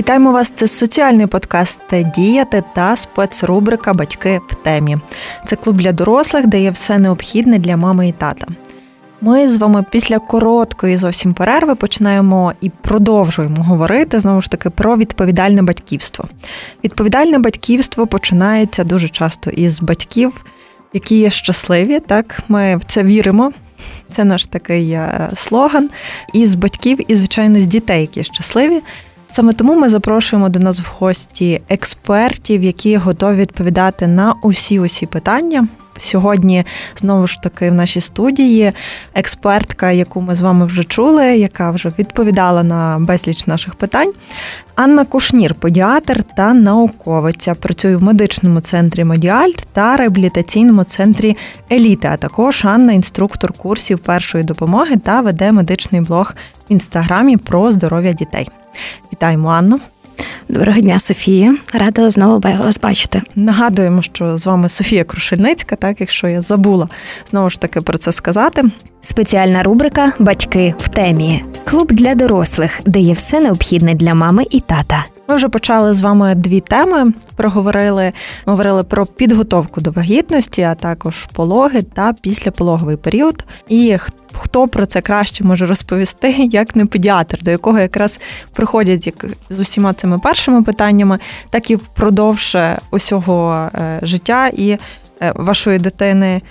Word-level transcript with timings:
Вітаємо 0.00 0.32
вас! 0.32 0.52
Це 0.54 0.68
соціальний 0.68 1.26
подкаст 1.26 1.80
Діяти 2.14 2.62
та 2.74 2.96
спецрубрика 2.96 3.94
Батьки 3.94 4.40
в 4.48 4.54
темі. 4.54 4.98
Це 5.46 5.56
клуб 5.56 5.76
для 5.76 5.92
дорослих, 5.92 6.46
де 6.46 6.62
є 6.62 6.70
все 6.70 6.98
необхідне 6.98 7.58
для 7.58 7.76
мами 7.76 8.08
і 8.08 8.12
тата. 8.12 8.46
Ми 9.20 9.48
з 9.48 9.58
вами 9.58 9.84
після 9.90 10.18
короткої 10.18 10.96
зовсім 10.96 11.34
перерви 11.34 11.74
починаємо 11.74 12.52
і 12.60 12.70
продовжуємо 12.70 13.62
говорити 13.62 14.20
знову 14.20 14.42
ж 14.42 14.50
таки 14.50 14.70
про 14.70 14.96
відповідальне 14.96 15.62
батьківство. 15.62 16.28
Відповідальне 16.84 17.38
батьківство 17.38 18.06
починається 18.06 18.84
дуже 18.84 19.08
часто 19.08 19.50
із 19.50 19.80
батьків, 19.80 20.44
які 20.92 21.18
є 21.18 21.30
щасливі. 21.30 22.00
Так, 22.00 22.42
ми 22.48 22.76
в 22.76 22.84
це 22.84 23.02
віримо. 23.02 23.52
Це 24.16 24.24
наш 24.24 24.44
такий 24.44 24.90
е, 24.90 25.30
слоган. 25.36 25.90
І 26.32 26.46
з 26.46 26.54
батьків, 26.54 26.98
і, 27.12 27.14
звичайно, 27.16 27.60
з 27.60 27.66
дітей, 27.66 28.00
які 28.00 28.24
щасливі. 28.24 28.82
Саме 29.32 29.52
тому 29.52 29.76
ми 29.76 29.88
запрошуємо 29.88 30.48
до 30.48 30.58
нас 30.58 30.80
в 30.80 30.92
гості 30.98 31.60
експертів, 31.68 32.62
які 32.62 32.96
готові 32.96 33.36
відповідати 33.36 34.06
на 34.06 34.34
усі 34.42 34.80
усі 34.80 35.06
питання. 35.06 35.68
Сьогодні 36.00 36.64
знову 36.96 37.26
ж 37.26 37.36
таки 37.42 37.70
в 37.70 37.74
нашій 37.74 38.00
студії 38.00 38.72
експертка, 39.14 39.90
яку 39.90 40.20
ми 40.20 40.34
з 40.34 40.40
вами 40.40 40.66
вже 40.66 40.84
чули, 40.84 41.36
яка 41.36 41.70
вже 41.70 41.92
відповідала 41.98 42.62
на 42.62 42.98
безліч 42.98 43.46
наших 43.46 43.74
питань. 43.74 44.12
Анна 44.74 45.04
Кушнір, 45.04 45.54
педіатр 45.54 46.24
та 46.36 46.54
науковиця. 46.54 47.54
Працює 47.54 47.96
в 47.96 48.02
медичному 48.02 48.60
центрі 48.60 49.04
Медіальт 49.04 49.66
та 49.72 49.96
реабілітаційному 49.96 50.84
центрі 50.84 51.36
Еліта. 51.72 52.10
А 52.12 52.16
також 52.16 52.64
Анна, 52.64 52.92
інструктор 52.92 53.52
курсів 53.52 53.98
першої 53.98 54.44
допомоги 54.44 54.96
та 54.96 55.20
веде 55.20 55.52
медичний 55.52 56.00
блог 56.00 56.34
в 56.68 56.72
інстаграмі 56.72 57.36
про 57.36 57.72
здоров'я 57.72 58.12
дітей. 58.12 58.48
Вітаємо 59.12 59.48
Анну! 59.48 59.80
Доброго 60.50 60.80
дня, 60.80 61.00
Софія. 61.00 61.56
Рада 61.72 62.10
знову 62.10 62.40
вас 62.40 62.80
бачити. 62.80 63.22
Нагадуємо, 63.36 64.02
що 64.02 64.38
з 64.38 64.46
вами 64.46 64.68
Софія 64.68 65.04
Крушельницька, 65.04 65.76
так 65.76 66.00
якщо 66.00 66.28
я 66.28 66.42
забула 66.42 66.88
знову 67.30 67.50
ж 67.50 67.60
таки 67.60 67.80
про 67.80 67.98
це 67.98 68.12
сказати. 68.12 68.64
Спеціальна 69.00 69.62
рубрика 69.62 70.12
Батьки 70.18 70.74
в 70.78 70.88
темі 70.88 71.44
клуб 71.64 71.92
для 71.92 72.14
дорослих, 72.14 72.80
де 72.86 73.00
є 73.00 73.12
все 73.12 73.40
необхідне 73.40 73.94
для 73.94 74.14
мами 74.14 74.44
і 74.50 74.60
тата. 74.60 75.04
Ми 75.28 75.36
вже 75.36 75.48
почали 75.48 75.94
з 75.94 76.00
вами 76.00 76.34
дві 76.34 76.60
теми. 76.60 77.12
Проговорили, 77.36 78.12
говорили 78.44 78.84
про 78.84 79.06
підготовку 79.06 79.80
до 79.80 79.90
вагітності, 79.90 80.62
а 80.62 80.74
також 80.74 81.26
пологи 81.32 81.82
та 81.82 82.12
післяпологовий 82.12 82.96
період. 82.96 83.44
І 83.68 83.98
хто 84.40 84.68
про 84.68 84.86
це 84.86 85.00
краще 85.00 85.44
може 85.44 85.66
розповісти, 85.66 86.30
як 86.52 86.76
не 86.76 86.86
педіатр, 86.86 87.42
до 87.42 87.50
якого 87.50 87.78
якраз 87.78 88.20
приходять 88.52 89.06
як 89.06 89.26
з 89.50 89.60
усіма 89.60 89.94
цими 89.94 90.18
першими 90.18 90.62
питаннями, 90.62 91.18
так 91.50 91.70
і 91.70 91.76
впродовж 91.76 92.56
усього 92.90 93.70
е, 93.74 94.00
життя 94.02 94.48
і 94.48 94.70
е, 94.70 94.78
вашої 95.36 95.78
дитини. 95.78 96.42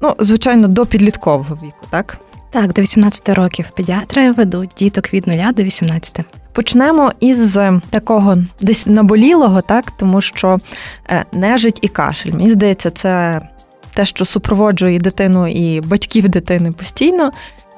Ну, 0.00 0.14
звичайно, 0.18 0.68
до 0.68 0.86
підліткового 0.86 1.54
віку, 1.54 1.86
так? 1.90 2.18
Так, 2.50 2.72
до 2.72 2.82
18 2.82 3.28
років 3.28 3.70
педіатри 3.70 4.32
ведуть 4.32 4.70
діток 4.78 5.14
від 5.14 5.26
0 5.26 5.52
до 5.52 5.62
18. 5.62 6.20
Почнемо 6.52 7.12
із 7.20 7.56
е, 7.56 7.80
такого 7.90 8.36
десь 8.60 8.86
наболілого, 8.86 9.62
так 9.62 9.90
тому 9.90 10.20
що 10.20 10.58
нежить 11.32 11.78
і 11.82 11.88
кашель. 11.88 12.30
Мені 12.30 12.50
здається, 12.50 12.90
це 12.90 13.40
те, 13.94 14.06
що 14.06 14.24
супроводжує 14.24 14.98
дитину 14.98 15.46
і 15.46 15.80
батьків 15.80 16.28
дитини 16.28 16.72
постійно. 16.72 17.32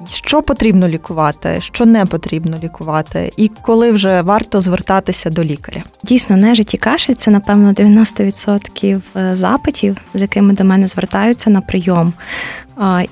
Що 0.05 0.41
потрібно 0.41 0.87
лікувати, 0.87 1.57
що 1.61 1.85
не 1.85 2.05
потрібно 2.05 2.57
лікувати, 2.63 3.31
і 3.37 3.51
коли 3.61 3.91
вже 3.91 4.21
варто 4.21 4.61
звертатися 4.61 5.29
до 5.29 5.43
лікаря? 5.43 5.83
Дійсно, 6.03 6.37
нежить 6.37 6.73
і 6.73 6.77
кашель– 6.77 7.13
це 7.17 7.31
напевно 7.31 7.71
90% 7.71 9.01
е, 9.15 9.35
запитів, 9.35 9.97
з 10.13 10.21
якими 10.21 10.53
до 10.53 10.63
мене 10.63 10.87
звертаються 10.87 11.49
на 11.49 11.61
прийом. 11.61 12.13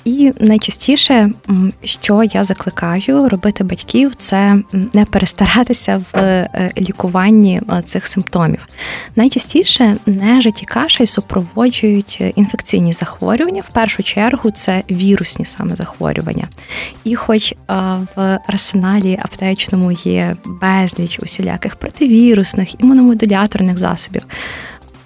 І 0.06 0.34
найчастіше, 0.40 1.30
що 1.84 2.24
я 2.24 2.44
закликаю 2.44 3.30
робити 3.30 3.64
батьків, 3.64 4.16
це 4.16 4.58
не 4.72 5.06
перестаратися 5.06 5.98
в 5.98 6.18
е, 6.18 6.72
лікуванні 6.78 7.62
е, 7.74 7.82
цих 7.82 8.08
симптомів. 8.08 8.68
Найчастіше 9.16 9.98
нежить 10.06 10.64
і 10.64 10.66
кашель 10.66 11.06
супроводжують 11.06 12.24
інфекційні 12.36 12.94
захворювання. 12.94 13.62
В 13.62 13.70
першу 13.70 14.04
чергу 14.04 14.52
це 14.52 14.84
вірусні 14.92 15.46
саме 15.46 15.76
захворювання. 15.76 16.48
І, 17.04 17.16
хоч 17.16 17.54
в 18.16 18.40
арсеналі 18.48 19.20
аптечному 19.22 19.92
є 19.92 20.36
безліч 20.46 21.20
усіляких 21.24 21.76
противірусних 21.76 22.82
імуномодуляторних 22.82 23.78
засобів 23.78 24.24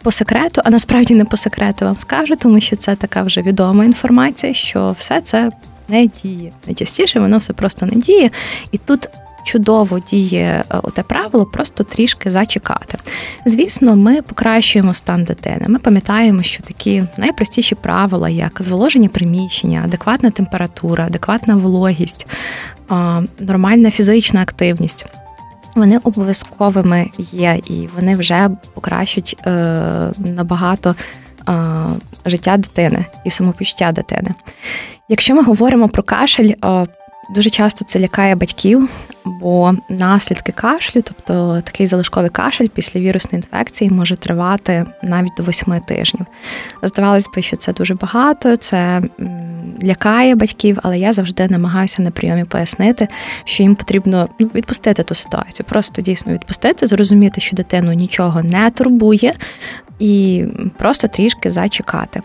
по 0.04 0.12
секрету, 0.12 0.62
а 0.66 0.70
насправді 0.70 1.16
не 1.16 1.26
по 1.26 1.38
секрету 1.38 1.86
вам 1.86 2.00
скажу, 2.00 2.36
тому 2.36 2.60
що 2.60 2.76
це 2.76 2.96
така 2.96 3.24
вже 3.24 3.42
відома 3.42 3.86
інформація, 3.86 4.54
що 4.54 4.96
все 5.00 5.22
це 5.22 5.50
не 5.90 6.08
діє. 6.08 6.52
Найчастіше 6.66 7.20
воно 7.20 7.38
все 7.38 7.54
просто 7.54 7.86
не 7.86 7.96
діє. 7.96 8.32
І 8.72 8.78
тут 8.78 9.10
чудово 9.44 10.00
діє 10.00 10.64
е, 10.72 10.82
те 10.94 11.04
правило, 11.04 11.46
просто 11.46 11.84
трішки 11.84 12.32
зачекати. 12.32 12.98
Звісно, 13.46 13.96
ми 13.96 14.22
покращуємо 14.22 14.94
стан 14.94 15.24
дитини. 15.24 15.66
Ми 15.68 15.80
пам'ятаємо, 15.80 16.44
що 16.44 16.64
такі 16.64 17.04
найпростіші 17.18 17.76
правила, 17.76 18.30
як 18.30 18.58
зволоження 18.60 19.10
приміщення, 19.10 19.82
адекватна 19.86 20.30
температура, 20.30 21.06
адекватна 21.06 21.56
вологість, 21.56 22.28
нормальна 23.40 23.92
фізична 23.92 24.42
активність 24.42 25.06
вони 25.76 25.98
обов'язковими 25.98 27.10
є, 27.18 27.60
і 27.66 27.88
вони 27.96 28.16
вже 28.16 28.50
покращать 28.74 29.36
е, 29.46 29.52
набагато 30.18 30.96
е, 31.50 31.54
життя 32.26 32.58
дитини 32.58 33.06
і 33.26 33.32
самопочуття 33.32 33.92
дитини. 33.92 34.34
Якщо 35.10 35.36
ми 35.36 35.44
говоримо 35.44 35.90
про 35.90 36.04
кашель, 36.04 36.54
дуже 37.30 37.50
часто 37.50 37.86
це 37.86 38.00
лякає 38.00 38.36
батьків, 38.36 38.90
бо 39.26 39.74
наслідки 39.90 40.52
кашлю, 40.52 41.02
тобто 41.02 41.62
такий 41.62 41.88
залишковий 41.88 42.30
кашель 42.30 42.68
після 42.68 43.00
вірусної 43.00 43.36
інфекції, 43.36 43.90
може 43.90 44.16
тривати 44.16 44.86
навіть 45.04 45.34
до 45.38 45.44
восьми 45.44 45.82
тижнів. 45.88 46.26
Здавалось 46.84 47.30
би, 47.36 47.42
що 47.42 47.58
це 47.58 47.74
дуже 47.74 47.94
багато, 47.96 48.56
це 48.56 49.02
лякає 49.84 50.36
батьків, 50.36 50.80
але 50.84 51.00
я 51.00 51.14
завжди 51.14 51.48
намагаюся 51.48 52.02
на 52.02 52.12
прийомі 52.12 52.44
пояснити, 52.44 53.08
що 53.44 53.64
їм 53.64 53.76
потрібно 53.76 54.30
ну, 54.40 54.50
відпустити 54.56 55.04
ту 55.04 55.16
ситуацію, 55.16 55.66
просто 55.70 56.02
дійсно 56.02 56.34
відпустити, 56.34 56.88
зрозуміти, 56.88 57.42
що 57.42 57.56
дитину 57.56 57.94
нічого 57.94 58.44
не 58.44 58.70
турбує, 58.70 59.34
і 60.00 60.46
просто 60.78 61.08
трішки 61.08 61.50
зачекати. 61.50 62.22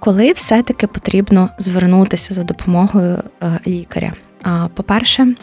Коли 0.00 0.32
все-таки 0.32 0.86
потрібно 0.86 1.48
звернутися 1.58 2.34
за 2.34 2.42
допомогою 2.42 3.22
е, 3.42 3.60
лікаря. 3.66 4.12
По-перше, 4.74 5.34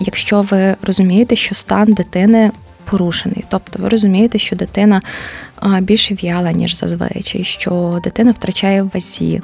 якщо 0.00 0.42
ви 0.42 0.76
розумієте, 0.82 1.36
що 1.36 1.54
стан 1.54 1.92
дитини 1.92 2.50
порушений, 2.84 3.44
тобто 3.48 3.82
ви 3.82 3.88
розумієте, 3.88 4.38
що 4.38 4.56
дитина 4.56 5.02
більше 5.80 6.14
в'яла, 6.14 6.52
ніж 6.52 6.76
зазвичай, 6.76 7.44
що 7.44 8.00
дитина 8.04 8.30
втрачає 8.30 8.82
в 8.82 8.90
вазі, 8.94 9.42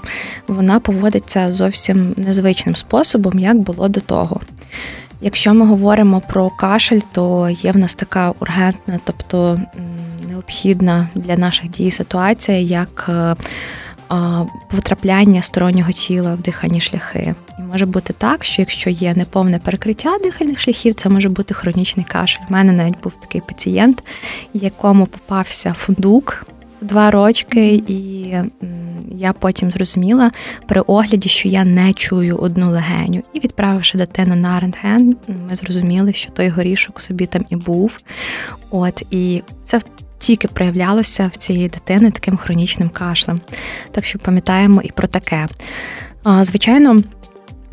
вона 0.48 0.80
поводиться 0.80 1.52
зовсім 1.52 2.14
незвичним 2.16 2.76
способом, 2.76 3.38
як 3.38 3.56
було 3.56 3.88
до 3.88 4.00
того. 4.00 4.40
Якщо 5.20 5.54
ми 5.54 5.66
говоримо 5.66 6.20
про 6.20 6.50
кашель, 6.50 7.00
то 7.12 7.50
є 7.50 7.72
в 7.72 7.76
нас 7.76 7.94
така 7.94 8.34
ургентна, 8.40 9.00
тобто 9.04 9.58
необхідна 10.28 11.08
для 11.14 11.36
наших 11.36 11.70
дій 11.70 11.90
ситуація, 11.90 12.58
як 12.58 13.06
е, 13.08 13.36
потрапляння 14.70 15.42
стороннього 15.42 15.92
тіла 15.92 16.34
в 16.34 16.40
дихальні 16.40 16.80
шляхи. 16.80 17.34
І 17.58 17.62
може 17.62 17.86
бути 17.86 18.12
так, 18.18 18.44
що 18.44 18.62
якщо 18.62 18.90
є 18.90 19.14
неповне 19.14 19.58
перекриття 19.58 20.18
дихальних 20.22 20.60
шляхів, 20.60 20.94
це 20.94 21.08
може 21.08 21.28
бути 21.28 21.54
хронічний 21.54 22.06
кашель. 22.08 22.40
У 22.48 22.52
мене 22.52 22.72
навіть 22.72 23.02
був 23.02 23.12
такий 23.20 23.40
пацієнт, 23.40 24.02
якому 24.54 25.06
попався 25.06 25.72
фундук 25.72 26.46
два 26.82 27.10
рочки, 27.10 27.74
і 27.74 28.34
я 29.10 29.32
потім 29.32 29.70
зрозуміла 29.70 30.30
при 30.68 30.80
огляді, 30.80 31.28
що 31.28 31.48
я 31.48 31.64
не 31.64 31.92
чую 31.92 32.36
одну 32.36 32.70
легеню. 32.70 33.22
І 33.32 33.40
відправивши 33.40 33.98
дитину 33.98 34.36
на 34.36 34.60
рентген, 34.60 35.16
ми 35.48 35.56
зрозуміли, 35.56 36.12
що 36.12 36.30
той 36.30 36.48
горішок 36.48 37.00
собі 37.00 37.26
там 37.26 37.44
і 37.48 37.56
був. 37.56 37.98
От 38.70 39.02
і 39.10 39.42
це 39.64 39.80
тільки 40.22 40.48
проявлялося 40.48 41.30
в 41.34 41.36
цієї 41.36 41.68
дитини 41.68 42.10
таким 42.10 42.36
хронічним 42.36 42.88
кашлем. 42.88 43.40
Так 43.90 44.04
що 44.04 44.18
пам'ятаємо 44.18 44.82
і 44.82 44.90
про 44.90 45.08
таке. 45.08 45.48
Звичайно. 46.42 47.00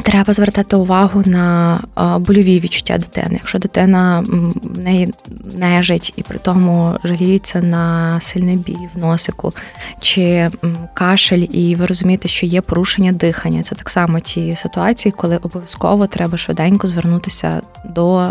Треба 0.04 0.34
звертати 0.34 0.76
увагу 0.76 1.24
на 1.26 1.80
больові 2.20 2.60
відчуття 2.60 2.98
дитини. 2.98 3.30
Якщо 3.32 3.60
дитина 3.60 4.24
в 4.64 4.80
неї 4.80 5.14
нежить 5.58 6.14
і 6.16 6.24
при 6.24 6.40
тому 6.40 6.98
жаліється 7.04 7.62
на 7.62 8.18
сильний 8.22 8.58
біль 8.58 8.88
в 8.96 9.00
носику 9.00 9.54
чи 10.02 10.50
кашель, 10.94 11.46
і 11.52 11.76
ви 11.76 11.86
розумієте, 11.86 12.28
що 12.28 12.46
є 12.46 12.62
порушення 12.62 13.12
дихання. 13.12 13.64
Це 13.64 13.76
так 13.76 13.90
само 13.90 14.20
ті 14.20 14.56
ситуації, 14.56 15.14
коли 15.18 15.38
обов'язково 15.38 16.08
треба 16.08 16.38
швиденько 16.38 16.88
звернутися 16.88 17.62
до 17.86 18.28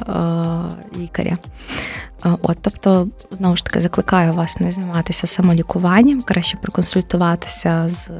лікаря. 0.99 1.39
От, 2.25 2.59
тобто, 2.63 3.09
знову 3.31 3.57
ж 3.57 3.65
таки, 3.65 3.81
закликаю 3.81 4.33
вас 4.33 4.61
не 4.61 4.71
займатися 4.71 5.27
самолікуванням, 5.27 6.23
краще 6.23 6.57
проконсультуватися 6.57 7.85
з 7.89 8.11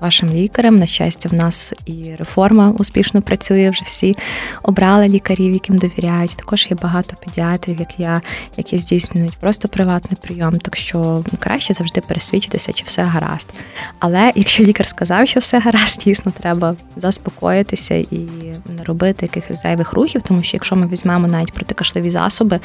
вашим 0.00 0.28
лікарем. 0.28 0.76
На 0.76 0.86
щастя, 0.86 1.28
в 1.28 1.34
нас 1.34 1.72
і 1.86 2.14
реформа 2.18 2.70
успішно 2.78 3.22
працює. 3.22 3.70
Вже 3.70 3.82
всі 3.84 4.16
обрали 4.62 5.08
лікарів, 5.08 5.52
яким 5.52 5.78
довіряють. 5.78 6.36
Також 6.36 6.66
є 6.70 6.76
багато 6.82 7.16
педіатрів, 7.24 7.80
як 7.80 8.00
я, 8.00 8.20
які 8.56 8.78
здійснюють 8.78 9.36
просто 9.36 9.68
приватний 9.68 10.18
прийом. 10.22 10.58
Так 10.58 10.76
що 10.76 11.24
краще 11.38 11.74
завжди 11.74 12.00
пересвідчитися, 12.00 12.72
чи 12.72 12.84
все 12.86 13.02
гаразд. 13.02 13.48
Але 13.98 14.32
якщо 14.34 14.64
лікар 14.64 14.86
сказав, 14.86 15.28
що 15.28 15.40
все 15.40 15.58
гаразд, 15.58 16.00
дійсно 16.04 16.32
треба 16.40 16.76
заспокоїтися 16.96 17.94
і 17.94 18.28
не 18.76 18.84
робити 18.84 19.26
якихось 19.26 19.62
зайвих 19.62 19.92
рухів, 19.92 20.22
тому 20.22 20.42
що 20.42 20.56
якщо 20.56 20.76
ми 20.76 20.86
візьмемо 20.86 21.28
навіть 21.28 21.52
протикашливі 21.52 22.10
засоби, 22.10 22.60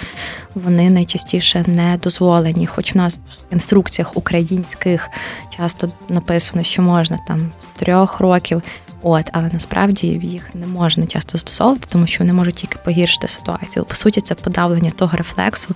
вони 0.56 0.77
найчастіше 0.84 1.64
не 1.68 2.00
дозволені. 2.04 2.66
Хоч 2.66 2.96
в 2.96 2.98
нас 2.98 3.16
в 3.16 3.54
інструкціях 3.54 4.18
українських 4.18 5.10
часто 5.58 5.90
написано, 6.10 6.64
що 6.64 6.82
можна 6.82 7.20
там 7.28 7.52
з 7.58 7.68
трьох 7.68 8.20
років. 8.20 8.62
От, 9.02 9.30
але 9.32 9.50
насправді 9.54 10.08
їх 10.08 10.56
не 10.56 10.68
можна 10.68 11.06
часто 11.06 11.32
застосовувати, 11.32 11.88
тому 11.92 12.08
що 12.08 12.24
вони 12.24 12.34
можуть 12.34 12.56
тільки 12.56 12.78
погіршити 12.86 13.28
ситуацію. 13.28 13.86
По 13.86 13.96
суті, 13.96 14.22
це 14.22 14.36
подавлення 14.36 14.90
того 14.90 15.18
рефлексу, 15.18 15.76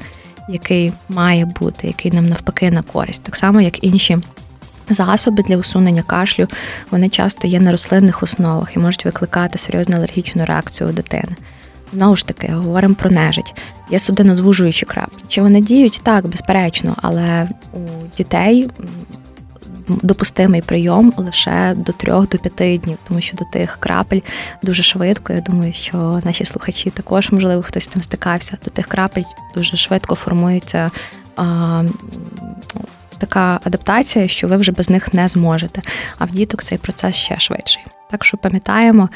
який 0.50 0.94
має 1.10 1.46
бути, 1.46 1.88
який 1.88 2.12
нам 2.12 2.26
навпаки 2.26 2.72
на 2.72 2.82
користь, 2.82 3.24
так 3.24 3.36
само 3.36 3.62
як 3.62 3.84
інші. 3.84 4.18
Засоби 4.90 5.44
для 5.44 5.58
усунення 5.58 6.02
кашлю 6.02 6.48
вони 6.92 7.10
часто 7.10 7.48
є 7.48 7.60
на 7.60 7.72
рослинних 7.72 8.24
основах 8.24 8.76
і 8.76 8.80
можуть 8.80 9.06
викликати 9.06 9.58
серйозну 9.58 9.98
алергічну 9.98 10.46
реакцію 10.46 10.90
у 10.90 10.94
дитини. 10.94 11.36
Знову 11.94 12.16
ж 12.16 12.28
таки, 12.28 12.48
говоримо 12.48 12.96
про 12.96 13.10
нежить. 13.10 13.56
Є 13.90 14.00
судинозвужуючі 14.00 14.86
краплі. 14.86 15.24
Чи 15.28 15.42
вони 15.42 15.62
діють? 15.62 16.02
Так, 16.04 16.28
безперечно, 16.28 16.96
але 17.02 17.50
у 17.74 18.18
дітей 18.18 18.70
допустимий 19.88 20.62
прийом 20.62 21.14
лише 21.18 21.74
до 21.78 21.92
3-5 21.92 22.80
днів, 22.80 22.98
тому 23.08 23.22
що 23.22 23.38
до 23.38 23.46
тих 23.46 23.78
крапель 23.80 24.20
дуже 24.64 24.84
швидко. 24.84 25.34
Я 25.34 25.42
думаю, 25.42 25.74
що 25.74 26.22
наші 26.24 26.46
слухачі 26.46 26.90
також, 26.90 27.32
можливо, 27.32 27.62
хтось 27.62 27.84
з 27.84 27.88
тим 27.88 28.02
стикався. 28.02 28.58
До 28.64 28.70
тих 28.70 28.88
крапель 28.88 29.24
дуже 29.56 29.78
швидко 29.78 30.16
формується. 30.16 30.92
А, 31.36 31.84
Така 33.18 33.60
адаптація, 33.64 34.28
що 34.28 34.48
ви 34.48 34.58
вже 34.58 34.72
без 34.72 34.90
них 34.90 35.14
не 35.14 35.28
зможете. 35.28 35.82
А 36.18 36.26
в 36.26 36.30
діток 36.30 36.64
цей 36.64 36.78
процес 36.78 37.16
ще 37.16 37.40
швидший. 37.40 37.84
Так 38.12 38.24
що 38.24 38.38
пам'ятаємо, 38.38 39.10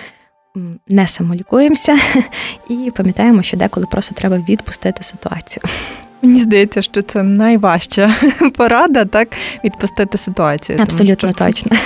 не 0.88 1.08
самолікуємося 1.08 1.98
і 2.70 2.92
пам'ятаємо, 2.96 3.42
що 3.42 3.58
деколи 3.58 3.86
просто 3.92 4.16
треба 4.16 4.38
відпустити 4.50 5.04
ситуацію. 5.04 5.64
Мені 6.22 6.40
здається, 6.40 6.82
що 6.82 7.02
це 7.02 7.24
найважча 7.24 8.16
порада, 8.58 9.06
так 9.06 9.28
відпустити 9.64 10.18
ситуацію. 10.18 10.80
Абсолютно 10.82 11.34
Тому, 11.34 11.50
точно. 11.50 11.78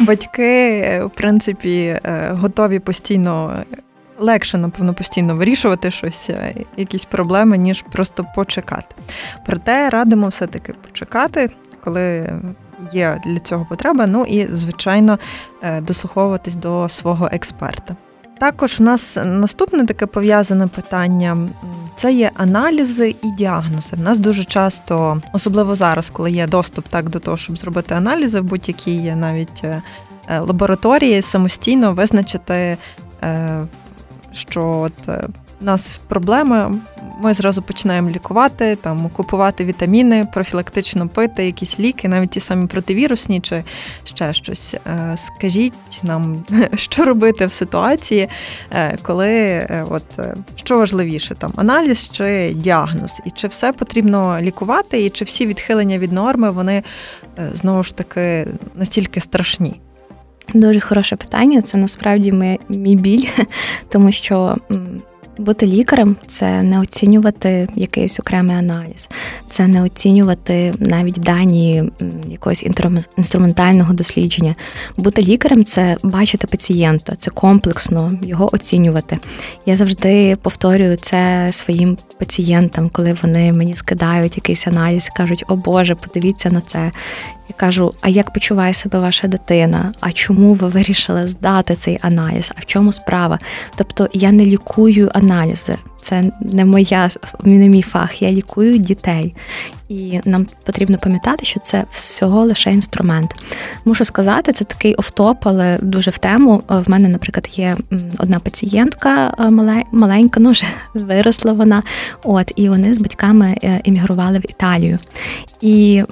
Батьки, 0.00 0.80
в 1.04 1.10
принципі, 1.10 2.00
е, 2.04 2.30
готові 2.32 2.78
постійно. 2.78 3.64
Легше, 4.18 4.58
напевно, 4.58 4.94
постійно 4.94 5.36
вирішувати 5.36 5.90
щось, 5.90 6.30
е, 6.30 6.54
якісь 6.76 7.04
проблеми, 7.04 7.58
ніж 7.58 7.84
просто 7.92 8.26
почекати. 8.34 8.94
Проте 9.46 9.90
радимо 9.90 10.28
все-таки 10.28 10.72
почекати, 10.72 11.50
коли 11.84 12.32
є 12.92 13.20
для 13.26 13.38
цього 13.38 13.66
потреба. 13.68 14.06
Ну 14.08 14.24
і, 14.24 14.54
звичайно, 14.54 15.18
е, 15.62 15.80
дослуховуватись 15.80 16.54
до 16.54 16.88
свого 16.88 17.28
експерта. 17.32 17.96
Також 18.40 18.80
в 18.80 18.82
нас 18.82 19.18
наступне 19.24 19.86
таке 19.86 20.06
пов'язане 20.06 20.66
питання 20.66 21.36
це 21.96 22.12
є 22.12 22.30
аналізи 22.34 23.16
і 23.22 23.30
діагнози. 23.30 23.96
В 23.96 24.00
нас 24.00 24.18
дуже 24.18 24.44
часто, 24.44 25.20
особливо 25.32 25.76
зараз, 25.76 26.10
коли 26.10 26.30
є 26.30 26.46
доступ 26.46 26.88
так 26.88 27.08
до 27.08 27.18
того, 27.18 27.36
щоб 27.36 27.58
зробити 27.58 27.94
аналізи, 27.94 28.40
в 28.40 28.44
будь-якій 28.44 29.14
навіть 29.14 29.60
е, 29.64 29.82
е, 30.28 30.38
лабораторії, 30.38 31.22
самостійно 31.22 31.92
визначити, 31.92 32.76
що 34.32 34.68
от 34.68 35.08
нас 35.64 36.00
проблема, 36.08 36.74
ми 37.20 37.34
зразу 37.34 37.62
починаємо 37.62 38.10
лікувати, 38.10 38.76
там 38.76 39.08
купувати 39.08 39.64
вітаміни, 39.64 40.26
профілактично 40.34 41.08
пити, 41.08 41.46
якісь 41.46 41.80
ліки, 41.80 42.08
навіть 42.08 42.30
ті 42.30 42.40
самі 42.40 42.66
противірусні 42.66 43.40
чи 43.40 43.64
ще 44.04 44.32
щось. 44.32 44.74
Е, 44.86 45.16
скажіть 45.16 46.00
нам, 46.02 46.44
що 46.76 47.04
робити 47.04 47.46
в 47.46 47.52
ситуації, 47.52 48.28
е, 48.70 48.98
коли 49.02 49.30
е, 49.30 49.86
от 49.90 50.04
що 50.54 50.78
важливіше, 50.78 51.34
там 51.34 51.52
аналіз 51.56 52.08
чи 52.12 52.52
діагноз, 52.54 53.22
і 53.26 53.30
чи 53.30 53.48
все 53.48 53.72
потрібно 53.72 54.40
лікувати, 54.40 55.04
і 55.04 55.10
чи 55.10 55.24
всі 55.24 55.46
відхилення 55.46 55.98
від 55.98 56.12
норми 56.12 56.50
вони 56.50 56.82
знову 57.52 57.82
ж 57.82 57.96
таки 57.96 58.46
настільки 58.74 59.20
страшні. 59.20 59.80
Дуже 60.54 60.80
хороше 60.80 61.16
питання. 61.16 61.62
Це 61.62 61.78
насправді 61.78 62.32
ми, 62.32 62.58
мій 62.68 62.96
біль, 62.96 63.26
тому 63.88 64.12
що 64.12 64.56
бути 65.38 65.66
лікарем 65.66 66.16
це 66.26 66.62
не 66.62 66.80
оцінювати 66.80 67.68
якийсь 67.76 68.20
окремий 68.20 68.56
аналіз, 68.56 69.08
це 69.50 69.66
не 69.66 69.82
оцінювати 69.82 70.74
навіть 70.78 71.20
дані 71.20 71.84
якогось 72.28 72.64
інструментального 73.16 73.92
дослідження. 73.92 74.54
Бути 74.96 75.22
лікарем 75.22 75.64
це 75.64 75.96
бачити 76.02 76.46
пацієнта, 76.46 77.16
це 77.18 77.30
комплексно 77.30 78.18
його 78.22 78.50
оцінювати. 78.52 79.18
Я 79.66 79.76
завжди 79.76 80.36
повторюю 80.36 80.96
це 80.96 81.48
своїм 81.52 81.96
пацієнтам, 82.18 82.88
коли 82.88 83.16
вони 83.22 83.52
мені 83.52 83.76
скидають 83.76 84.36
якийсь 84.36 84.66
аналіз, 84.66 85.10
кажуть, 85.16 85.44
о 85.48 85.56
Боже, 85.56 85.94
подивіться 85.94 86.50
на 86.50 86.60
це. 86.60 86.90
Я 87.48 87.54
кажу: 87.56 87.94
а 88.00 88.08
як 88.08 88.32
почуває 88.32 88.74
себе 88.74 88.98
ваша 88.98 89.28
дитина? 89.28 89.92
А 90.00 90.12
чому 90.12 90.54
ви 90.54 90.68
вирішили 90.68 91.28
здати 91.28 91.74
цей 91.74 91.98
аналіз? 92.02 92.52
А 92.56 92.60
в 92.60 92.64
чому 92.66 92.92
справа? 92.92 93.38
Тобто 93.76 94.08
я 94.12 94.32
не 94.32 94.44
лікую 94.44 95.10
аналізи. 95.14 95.76
Це 96.04 96.32
не 96.40 96.64
моя 96.64 97.10
не 97.44 97.68
мій 97.68 97.82
фах. 97.82 98.22
Я 98.22 98.32
лікую 98.32 98.78
дітей. 98.78 99.34
І 99.88 100.20
нам 100.24 100.46
потрібно 100.64 100.98
пам'ятати, 100.98 101.44
що 101.44 101.60
це 101.60 101.84
всього 101.90 102.44
лише 102.44 102.72
інструмент. 102.72 103.34
Мушу 103.84 104.04
сказати, 104.04 104.52
це 104.52 104.64
такий 104.64 104.94
офтоп, 104.94 105.46
але 105.46 105.78
дуже 105.82 106.10
в 106.10 106.18
тему. 106.18 106.62
Е, 106.70 106.74
в 106.74 106.90
мене, 106.90 107.08
наприклад, 107.08 107.48
є 107.52 107.76
одна 108.18 108.38
пацієнтка 108.38 109.34
е, 109.38 109.50
маленька, 109.92 110.40
ну 110.40 110.50
вже 110.50 110.66
виросла 110.94 111.52
вона. 111.52 111.82
От 112.22 112.52
і 112.56 112.68
вони 112.68 112.94
з 112.94 112.98
батьками 112.98 113.56
е, 113.62 113.80
емігрували 113.84 114.38
в 114.38 114.50
Італію. 114.50 114.98
І 115.60 116.02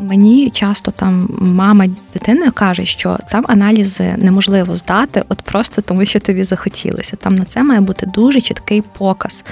мені 0.00 0.50
часто 0.50 0.90
там 0.90 1.28
мама 1.40 1.86
дитини 2.14 2.50
каже, 2.50 2.84
що 2.84 3.18
там 3.30 3.44
аналізи 3.48 4.14
неможливо 4.16 4.76
здати, 4.76 5.24
от 5.28 5.42
просто 5.42 5.82
тому, 5.82 6.04
що 6.04 6.20
тобі 6.20 6.44
захотілося. 6.44 7.16
Там 7.16 7.34
на 7.34 7.44
це 7.44 7.62
має 7.62 7.80
бути 7.80 8.06
дуже 8.06 8.40
чіткий 8.40 8.82
показ. 8.98 9.44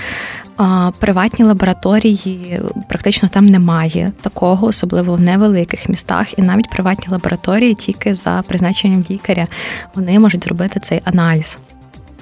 Приватні 0.98 1.44
лабораторії 1.44 2.60
практично 2.88 3.28
там 3.28 3.44
немає 3.44 4.12
такого, 4.20 4.66
особливо 4.66 5.14
в 5.14 5.20
невеликих 5.20 5.88
містах, 5.88 6.38
і 6.38 6.42
навіть 6.42 6.70
приватні 6.70 7.06
лабораторії 7.10 7.74
тільки 7.74 8.14
за 8.14 8.42
призначенням 8.48 9.04
лікаря 9.10 9.46
вони 9.94 10.18
можуть 10.18 10.44
зробити 10.44 10.80
цей 10.80 11.00
аналіз. 11.04 11.58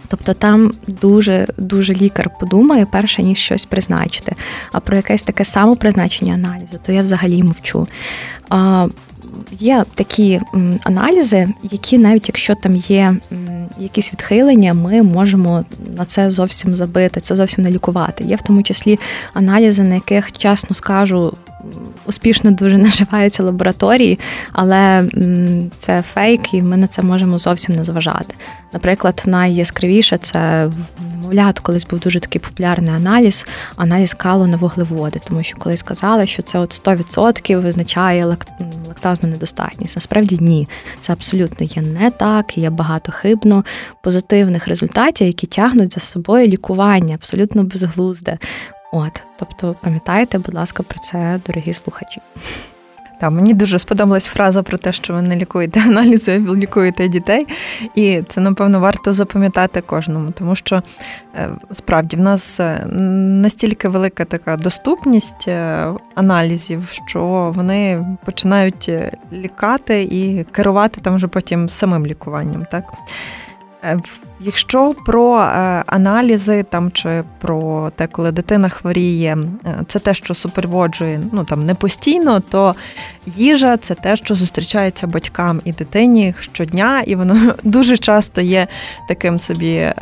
Тобто 0.08 0.34
там 0.34 0.72
дуже 0.86 1.46
дуже 1.58 1.94
лікар 1.94 2.30
подумає, 2.40 2.86
перше 2.86 3.22
ніж 3.22 3.38
щось 3.38 3.64
призначити. 3.64 4.32
А 4.72 4.80
про 4.80 4.96
якесь 4.96 5.22
таке 5.22 5.44
самопризначення 5.44 6.34
аналізу, 6.34 6.78
то 6.86 6.92
я 6.92 7.02
взагалі 7.02 7.42
мовчу. 7.42 7.86
Є 9.50 9.84
такі 9.94 10.40
аналізи, 10.84 11.48
які 11.62 11.98
навіть 11.98 12.28
якщо 12.28 12.54
там 12.54 12.76
є 12.76 13.14
якісь 13.78 14.12
відхилення, 14.12 14.74
ми 14.74 15.02
можемо 15.02 15.64
на 15.96 16.04
це 16.04 16.30
зовсім 16.30 16.72
забити, 16.72 17.20
це 17.20 17.36
зовсім 17.36 17.64
не 17.64 17.70
лікувати. 17.70 18.24
Є 18.24 18.36
в 18.36 18.42
тому 18.42 18.62
числі 18.62 18.98
аналізи, 19.34 19.82
на 19.82 19.94
яких 19.94 20.32
чесно 20.32 20.74
скажу. 20.74 21.34
Успішно 22.08 22.50
дуже 22.50 22.78
наживаються 22.88 23.42
лабораторії, 23.42 24.18
але 24.52 25.04
це 25.78 26.02
фейк, 26.02 26.54
і 26.54 26.62
ми 26.62 26.76
на 26.76 26.86
це 26.86 27.02
можемо 27.02 27.38
зовсім 27.38 27.74
не 27.74 27.84
зважати. 27.84 28.34
Наприклад, 28.72 29.22
найяскравіше 29.26 30.18
це 30.18 30.70
немовлят, 31.28 31.58
колись 31.58 31.86
був 31.86 32.00
дуже 32.00 32.20
такий 32.20 32.40
популярний 32.40 32.94
аналіз, 32.94 33.46
аналіз 33.76 34.14
калу 34.14 34.46
на 34.46 34.56
вуглеводи, 34.56 35.20
тому 35.28 35.42
що 35.42 35.56
колись 35.56 35.80
сказали, 35.80 36.26
що 36.26 36.42
це 36.42 36.58
от 36.58 36.86
100% 36.86 37.62
визначає 37.62 38.36
лактазну 38.88 39.28
недостатність. 39.28 39.96
Насправді 39.96 40.38
ні, 40.40 40.68
це 41.00 41.12
абсолютно 41.12 41.66
є 41.66 41.82
не 41.82 42.10
так. 42.10 42.58
Є 42.58 42.70
багато 42.70 43.12
хибно 43.12 43.64
позитивних 44.02 44.68
результатів, 44.68 45.26
які 45.26 45.46
тягнуть 45.46 45.92
за 45.92 46.00
собою 46.00 46.46
лікування, 46.46 47.14
абсолютно 47.14 47.64
безглузде. 47.64 48.38
От, 48.92 49.22
тобто, 49.38 49.76
пам'ятайте, 49.82 50.38
будь 50.38 50.54
ласка, 50.54 50.82
про 50.82 50.98
це, 50.98 51.40
дорогі 51.46 51.72
слухачі. 51.72 52.20
Так, 53.20 53.30
мені 53.30 53.54
дуже 53.54 53.78
сподобалась 53.78 54.26
фраза 54.26 54.62
про 54.62 54.78
те, 54.78 54.92
що 54.92 55.14
ви 55.14 55.22
не 55.22 55.36
лікуєте 55.36 55.80
аналізи, 55.80 56.38
ви 56.38 56.56
лікуєте 56.56 57.08
дітей. 57.08 57.46
І 57.94 58.22
це, 58.28 58.40
напевно, 58.40 58.80
варто 58.80 59.12
запам'ятати 59.12 59.80
кожному, 59.80 60.30
тому 60.30 60.56
що 60.56 60.82
е, 61.34 61.48
справді 61.72 62.16
в 62.16 62.20
нас 62.20 62.60
е, 62.60 62.86
настільки 63.42 63.88
велика 63.88 64.24
така 64.24 64.56
доступність 64.56 65.48
е, 65.48 65.88
аналізів, 66.14 66.88
що 67.06 67.52
вони 67.56 68.06
починають 68.24 68.90
лікати 69.32 70.02
і 70.02 70.44
керувати 70.52 71.00
там 71.00 71.16
вже 71.16 71.28
потім 71.28 71.68
самим 71.68 72.06
лікуванням. 72.06 72.66
так. 72.70 72.84
Якщо 74.40 74.94
про 75.06 75.38
е, 75.38 75.82
аналізи 75.86 76.62
там 76.62 76.90
чи 76.92 77.24
про 77.40 77.90
те, 77.96 78.06
коли 78.06 78.32
дитина 78.32 78.68
хворіє, 78.68 79.38
е, 79.66 79.74
це 79.88 79.98
те, 79.98 80.14
що 80.14 80.34
супроводжує 80.34 81.20
ну 81.32 81.44
там 81.44 81.66
не 81.66 81.74
постійно, 81.74 82.40
то 82.40 82.74
їжа 83.26 83.76
це 83.76 83.94
те, 83.94 84.16
що 84.16 84.34
зустрічається 84.34 85.06
батькам 85.06 85.60
і 85.64 85.72
дитині 85.72 86.34
щодня, 86.40 87.02
і 87.06 87.14
воно 87.14 87.36
дуже 87.62 87.98
часто 87.98 88.40
є 88.40 88.66
таким 89.08 89.40
собі 89.40 89.74
е, 89.74 89.94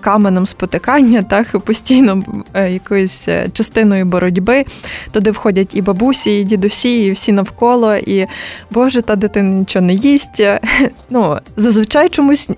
каменем 0.00 0.46
спотикання, 0.46 1.22
так 1.22 1.46
і 1.54 1.58
постійно 1.58 2.24
якоюсь 2.54 3.28
частиною 3.52 4.04
боротьби. 4.04 4.64
Туди 5.10 5.30
входять 5.30 5.74
і 5.74 5.82
бабусі, 5.82 6.40
і 6.40 6.44
дідусі, 6.44 7.04
і 7.04 7.10
всі 7.10 7.32
навколо, 7.32 7.96
і 7.96 8.26
Боже, 8.70 9.02
та 9.02 9.16
дитина 9.16 9.48
нічого 9.48 9.86
не 9.86 9.94
їсть. 9.94 10.42
Ну 11.10 11.38
зазвичай 11.56 12.08
чомусь 12.08 12.50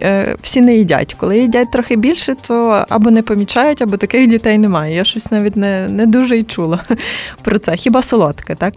всі 0.43 0.61
не 0.61 0.77
їдять 0.77 0.94
їдять. 0.95 1.15
Коли 1.15 1.39
їдять 1.39 1.71
трохи 1.71 1.97
більше, 1.97 2.35
то 2.35 2.85
або 2.89 3.11
не 3.11 3.23
помічають, 3.23 3.83
або 3.83 3.97
таких 3.97 4.27
дітей 4.27 4.59
немає. 4.59 4.95
Я 4.95 5.05
щось 5.05 5.31
навіть 5.31 5.57
не 5.57 5.89
не 5.89 6.07
дуже 6.07 6.39
й 6.39 6.45
чула 6.45 6.81
про 7.43 7.59
це. 7.59 7.77
Хіба 7.77 8.03
солодке, 8.03 8.55
так? 8.55 8.75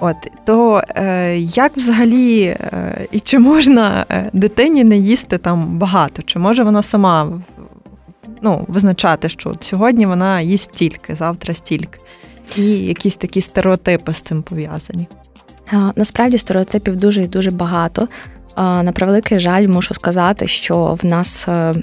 От 0.00 0.16
то 0.44 0.82
е, 0.96 1.38
як 1.38 1.76
взагалі 1.76 2.42
е, 2.42 3.06
і 3.12 3.20
чи 3.20 3.38
можна 3.38 4.06
е, 4.10 4.30
дитині 4.32 4.84
не 4.84 4.96
їсти 4.96 5.38
там 5.38 5.78
багато? 5.78 6.22
Чи 6.22 6.38
може 6.38 6.64
вона 6.64 6.82
сама 6.82 7.42
ну, 8.42 8.64
визначати, 8.68 9.28
що 9.28 9.50
от 9.50 9.64
сьогодні 9.64 10.06
вона 10.06 10.40
їсть 10.40 10.74
стільки, 10.74 11.14
завтра 11.14 11.54
стільки, 11.54 11.98
і 12.56 12.62
якісь 12.64 13.16
такі 13.16 13.40
стереотипи 13.40 14.14
з 14.14 14.20
цим 14.20 14.42
пов'язані? 14.42 15.06
Насправді 15.72 16.38
стереотипів 16.38 16.96
дуже 16.96 17.22
і 17.22 17.26
дуже 17.26 17.50
багато. 17.50 18.08
На 18.56 18.92
превеликий 18.92 19.38
жаль, 19.38 19.66
мушу 19.66 19.94
сказати, 19.94 20.46
що 20.46 20.98
в 21.02 21.06
нас 21.06 21.48
е, 21.48 21.74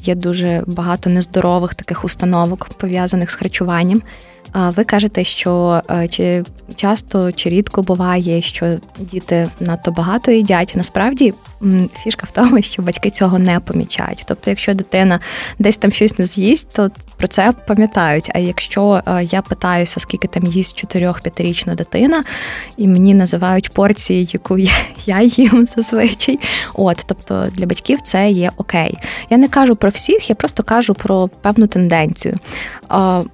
є 0.00 0.14
дуже 0.14 0.62
багато 0.66 1.10
нездорових 1.10 1.74
таких 1.74 2.04
установок 2.04 2.68
пов'язаних 2.78 3.30
з 3.30 3.34
харчуванням. 3.34 4.02
Ви 4.54 4.84
кажете, 4.84 5.24
що 5.24 5.82
е, 5.90 6.08
чи 6.08 6.44
часто 6.76 7.32
чи 7.32 7.50
рідко 7.50 7.82
буває, 7.82 8.42
що 8.42 8.78
діти 8.98 9.48
надто 9.60 9.90
багато 9.90 10.32
їдять. 10.32 10.72
Насправді 10.76 11.34
фішка 12.02 12.26
в 12.26 12.30
тому, 12.30 12.62
що 12.62 12.82
батьки 12.82 13.10
цього 13.10 13.38
не 13.38 13.60
помічають. 13.60 14.24
Тобто, 14.28 14.50
якщо 14.50 14.74
дитина 14.74 15.20
десь 15.58 15.76
там 15.76 15.90
щось 15.90 16.18
не 16.18 16.24
з'їсть, 16.24 16.76
то 16.76 16.90
про 17.16 17.28
це 17.28 17.52
пам'ятають. 17.66 18.30
А 18.34 18.38
якщо 18.38 19.02
е, 19.06 19.24
я 19.24 19.42
питаюся, 19.42 20.00
скільки 20.00 20.28
там 20.28 20.46
їсть 20.46 20.84
4-5-річна 20.84 21.74
дитина, 21.74 22.24
і 22.76 22.88
мені 22.88 23.14
називають 23.14 23.74
порції, 23.74 24.28
яку 24.32 24.58
я, 24.58 24.72
я 25.06 25.22
їм 25.22 25.66
зазвичай. 25.66 26.38
От, 26.74 27.02
тобто 27.06 27.46
для 27.52 27.66
батьків 27.66 28.00
це 28.00 28.30
є 28.30 28.50
окей. 28.56 28.98
Я 29.30 29.36
не 29.36 29.48
кажу 29.48 29.76
про 29.76 29.90
всіх, 29.90 30.30
я 30.30 30.36
просто 30.36 30.62
кажу 30.62 30.94
про 30.94 31.28
певну 31.28 31.66
тенденцію. 31.66 32.38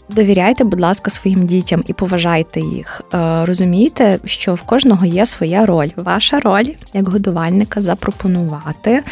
Довіряйте, 0.09 0.64
будь 0.64 0.81
ласка, 0.81 1.11
своїм 1.12 1.47
дітям 1.47 1.85
і 1.87 1.92
поважайте 1.92 2.61
їх. 2.61 3.02
Е, 3.14 3.45
розумійте, 3.45 4.19
що 4.25 4.54
в 4.54 4.62
кожного 4.62 5.07
є 5.07 5.26
своя 5.26 5.66
роль. 5.66 5.88
Ваша 5.97 6.40
роль 6.40 6.66
як 6.95 7.09
годувальника 7.09 7.81
запропонувати 7.81 9.02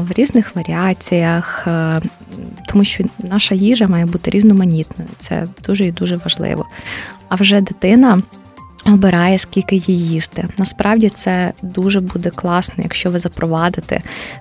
в 0.00 0.12
різних 0.16 0.56
варіаціях, 0.56 1.64
е, 1.66 2.00
тому 2.68 2.84
що 2.84 3.04
наша 3.18 3.54
їжа 3.54 3.88
має 3.88 4.06
бути 4.06 4.30
різноманітною. 4.30 5.10
Це 5.18 5.46
дуже 5.66 5.86
і 5.86 5.92
дуже 5.92 6.16
важливо. 6.16 6.66
А 7.28 7.34
вже 7.34 7.60
дитина. 7.60 8.22
Обирає, 8.86 9.38
скільки 9.38 9.76
її 9.76 10.08
їсти. 10.08 10.48
Насправді 10.58 11.08
це 11.08 11.52
дуже 11.62 12.00
буде 12.00 12.30
класно, 12.30 12.84
якщо 12.84 13.10
ви 13.10 13.18
запровадите 13.18 14.00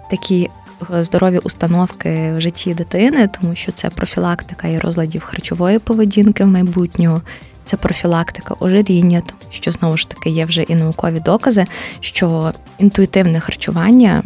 такі 0.10 0.50
здорові 0.90 1.38
установки 1.38 2.34
в 2.38 2.42
житті 2.42 2.74
дитини, 2.74 3.30
тому 3.42 3.56
що 3.56 3.72
це 3.72 3.90
профілактика 3.90 4.68
і 4.68 4.80
розладів 4.80 5.24
харчової 5.24 5.80
поведінки 5.80 6.44
в 6.44 6.48
майбутнього. 6.48 7.22
Це 7.66 7.78
профілактика 7.78 8.56
ожиріння, 8.60 9.22
тому 9.26 9.42
що 9.50 9.72
знову 9.72 9.98
ж 9.98 10.10
таки 10.10 10.30
є 10.30 10.46
вже 10.46 10.62
і 10.62 10.76
наукові 10.76 11.20
докази, 11.20 11.66
що 12.00 12.54
інтуїтивне 12.78 13.40
харчування 13.40 14.24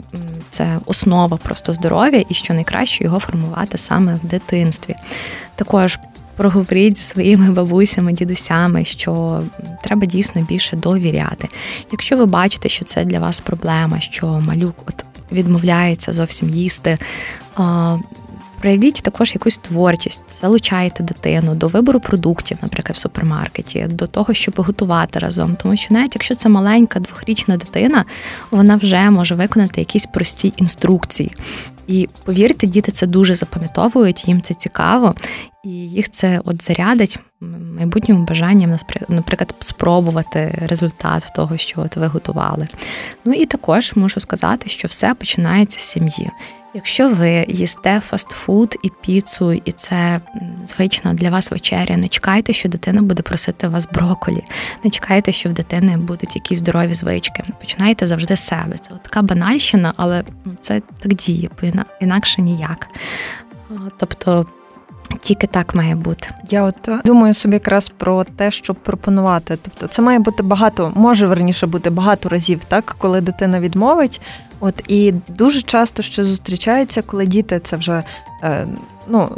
це 0.50 0.77
основа 0.86 1.38
просто 1.38 1.74
здоров'я, 1.74 2.24
і 2.29 2.34
що 2.34 2.53
найкраще 2.53 3.03
його 3.03 3.20
формувати 3.20 3.77
саме 3.77 4.15
в 4.15 4.20
дитинстві. 4.27 4.96
Також 5.55 6.00
проговоріть 6.36 6.98
зі 6.98 7.03
своїми 7.03 7.51
бабусями, 7.51 8.13
дідусями, 8.13 8.86
що 8.86 9.43
треба 9.84 10.05
дійсно 10.05 10.41
більше 10.41 10.75
довіряти. 10.75 11.48
Якщо 11.91 12.17
ви 12.17 12.25
бачите, 12.25 12.70
що 12.70 12.86
це 12.86 13.05
для 13.05 13.20
вас 13.20 13.41
проблема, 13.41 14.00
що 14.00 14.27
малюк 14.27 14.75
от 14.86 15.05
відмовляється 15.32 16.14
зовсім 16.14 16.50
їсти. 16.50 16.98
Проявіть 18.62 19.02
також 19.04 19.34
якусь 19.34 19.58
творчість, 19.58 20.22
залучайте 20.42 21.04
дитину 21.04 21.56
до 21.56 21.68
вибору 21.68 22.00
продуктів, 22.00 22.58
наприклад, 22.62 22.96
в 22.96 23.00
супермаркеті, 23.00 23.88
до 23.90 24.08
того, 24.08 24.34
щоб 24.34 24.54
готувати 24.58 25.20
разом. 25.20 25.56
Тому 25.56 25.76
що 25.78 25.94
навіть 25.94 26.16
якщо 26.16 26.36
це 26.36 26.50
маленька 26.50 27.00
двохрічна 27.00 27.58
дитина, 27.58 28.06
вона 28.52 28.76
вже 28.76 29.10
може 29.10 29.36
виконати 29.36 29.82
якісь 29.82 30.06
прості 30.06 30.54
інструкції. 30.58 31.32
І 31.88 32.10
повірте, 32.26 32.68
діти 32.68 32.92
це 32.92 33.08
дуже 33.08 33.36
запам'ятовують, 33.36 34.28
їм 34.28 34.42
це 34.42 34.54
цікаво, 34.54 35.16
і 35.64 35.70
їх 35.70 36.10
це 36.10 36.42
от 36.46 36.64
зарядить 36.64 37.20
майбутнім 37.80 38.26
бажанням, 38.26 38.78
наприклад, 39.10 39.56
спробувати 39.60 40.66
результат 40.68 41.32
того, 41.36 41.58
що 41.58 41.82
от 41.82 41.96
ви 41.96 42.08
готували. 42.08 42.68
Ну 43.26 43.34
і 43.34 43.46
також 43.46 43.96
можу 43.96 44.20
сказати, 44.20 44.70
що 44.70 44.88
все 44.88 45.14
починається 45.14 45.80
з 45.80 45.84
сім'ї. 45.84 46.30
Якщо 46.74 47.10
ви 47.10 47.46
їсте 47.48 48.00
фастфуд 48.00 48.75
і 48.84 48.90
піцу, 49.01 49.54
і 49.54 49.72
це 49.72 50.22
звична 50.63 51.13
для 51.13 51.30
вас 51.30 51.51
вечеря, 51.51 51.98
не 51.98 52.08
чекайте, 52.08 52.54
що 52.54 52.70
дитина 52.70 53.01
буде 53.01 53.24
просити 53.24 53.68
вас 53.68 53.88
броколі, 53.94 54.44
не 54.84 54.90
чекайте, 54.90 55.32
що 55.32 55.50
в 55.50 55.54
дитини 55.54 55.98
будуть 55.98 56.36
якісь 56.36 56.58
здорові 56.58 56.94
звички. 56.94 57.44
Починайте 57.60 58.08
завжди 58.08 58.36
з 58.36 58.40
себе. 58.48 58.78
Це 58.78 58.94
от 58.94 59.04
така 59.04 59.22
банальщина, 59.22 59.94
але 59.98 60.24
ну, 60.46 60.54
це 60.62 60.82
так 61.00 61.13
діє, 61.13 61.50
інакше 62.01 62.42
ніяк. 62.42 62.88
Тобто 63.98 64.46
тільки 65.22 65.48
так 65.48 65.75
має 65.75 65.96
бути. 65.96 66.27
Я 66.50 66.63
от 66.63 66.88
е, 66.88 67.01
думаю 67.06 67.34
собі 67.34 67.53
якраз 67.53 67.89
про 67.89 68.24
те, 68.24 68.51
щоб 68.51 68.75
пропонувати. 68.75 69.58
Тобто, 69.62 69.88
це 69.88 70.01
має 70.01 70.20
бути 70.20 70.44
багато, 70.44 70.91
може 70.96 71.27
верніше 71.27 71.68
бути 71.68 71.89
багато 71.89 72.30
разів, 72.30 72.62
так 72.68 72.96
коли 72.98 73.22
дитина 73.22 73.60
відмовить. 73.60 74.22
От 74.60 74.84
і 74.88 75.13
дуже 75.27 75.62
часто 75.62 76.03
ще 76.03 76.24
зустрічається, 76.24 77.01
коли 77.01 77.25
діти 77.25 77.60
це 77.60 77.75
вже 77.77 78.03
е, 78.44 78.68
ну 79.08 79.30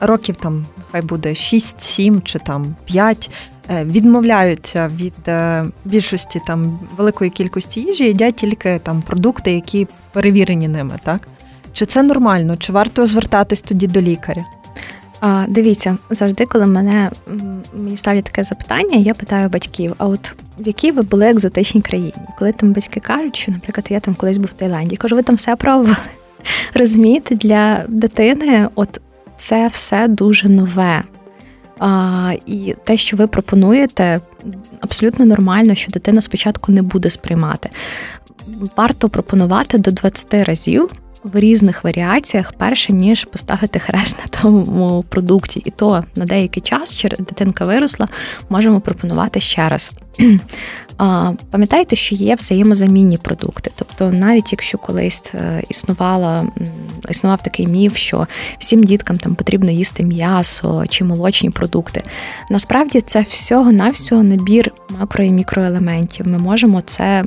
років 0.00 0.36
там 0.36 0.66
хай 0.92 1.02
буде 1.02 1.28
6-7 1.28 2.22
чи 2.22 2.38
там 2.38 2.76
5, 2.84 3.30
е, 3.70 3.84
відмовляються 3.84 4.90
від 4.96 5.14
більшості 5.84 6.40
там 6.46 6.78
великої 6.96 7.30
кількості 7.30 7.80
їжі, 7.80 8.04
їдять 8.04 8.36
тільки 8.36 8.78
там 8.78 9.02
продукти, 9.02 9.52
які 9.52 9.86
перевірені 10.12 10.68
ними, 10.68 10.98
так? 11.04 11.28
Чи 11.72 11.86
це 11.86 12.02
нормально? 12.02 12.56
Чи 12.56 12.72
варто 12.72 13.06
звертатись 13.06 13.62
тоді 13.62 13.86
до 13.86 14.00
лікаря? 14.00 14.44
А, 15.26 15.44
Дивіться, 15.48 15.96
завжди, 16.10 16.46
коли 16.46 16.66
мене 16.66 17.10
мені 17.74 17.96
ставлять 17.96 18.24
таке 18.24 18.44
запитання, 18.44 18.96
я 18.96 19.14
питаю 19.14 19.48
батьків: 19.48 19.94
а 19.98 20.06
от 20.06 20.34
в 20.58 20.66
якій 20.66 20.90
ви 20.90 21.02
були 21.02 21.26
екзотичній 21.26 21.80
країні? 21.80 22.14
Коли 22.38 22.52
там 22.52 22.72
батьки 22.72 23.00
кажуть, 23.00 23.36
що, 23.36 23.52
наприклад, 23.52 23.86
я 23.90 24.00
там 24.00 24.14
колись 24.14 24.38
був 24.38 24.46
в 24.46 24.52
Таїланді, 24.52 24.96
кажу, 24.96 25.16
ви 25.16 25.22
там 25.22 25.36
все 25.36 25.56
пробували. 25.56 25.96
Розумієте, 26.74 27.34
для 27.34 27.84
дитини 27.88 28.68
от 28.74 29.00
це 29.36 29.68
все 29.68 30.08
дуже 30.08 30.48
нове. 30.48 31.02
А, 31.78 32.32
І 32.46 32.74
те, 32.84 32.96
що 32.96 33.16
ви 33.16 33.26
пропонуєте, 33.26 34.20
абсолютно 34.80 35.24
нормально, 35.24 35.74
що 35.74 35.92
дитина 35.92 36.20
спочатку 36.20 36.72
не 36.72 36.82
буде 36.82 37.10
сприймати. 37.10 37.70
Варто 38.76 39.08
пропонувати 39.08 39.78
до 39.78 39.90
20 39.90 40.34
разів 40.34 40.90
в 41.24 41.38
різних 41.38 41.84
варіаціях, 41.84 42.52
перше 42.52 42.92
ніж 42.92 43.24
поставити 43.24 43.78
хрест 43.78 44.18
на 44.18 44.40
тому 44.40 45.04
продукті, 45.08 45.62
і 45.64 45.70
то 45.70 46.04
на 46.16 46.24
деякий 46.24 46.62
час, 46.62 46.96
через 46.96 47.18
дитинка 47.18 47.64
виросла, 47.64 48.08
можемо 48.48 48.80
пропонувати 48.80 49.40
ще 49.40 49.68
раз. 49.68 49.92
Пам'ятайте, 51.50 51.96
що 51.96 52.14
є 52.14 52.34
взаємозамінні 52.34 53.18
продукти. 53.18 53.70
Тобто, 53.76 54.12
навіть 54.12 54.52
якщо 54.52 54.78
колись 54.78 55.22
е, 55.34 55.62
існувала, 55.68 56.46
існував 57.10 57.42
такий 57.42 57.66
міф, 57.66 57.96
що 57.96 58.26
всім 58.58 58.84
діткам 58.84 59.18
там 59.18 59.34
потрібно 59.34 59.70
їсти 59.70 60.02
м'ясо 60.02 60.84
чи 60.88 61.04
молочні 61.04 61.50
продукти. 61.50 62.02
Насправді 62.50 63.00
це 63.00 63.20
всього-навсього 63.28 64.22
набір 64.22 64.72
макро 64.98 65.24
і 65.24 65.30
мікроелементів. 65.30 66.28
Ми 66.28 66.38
можемо 66.38 66.80
це 66.80 67.24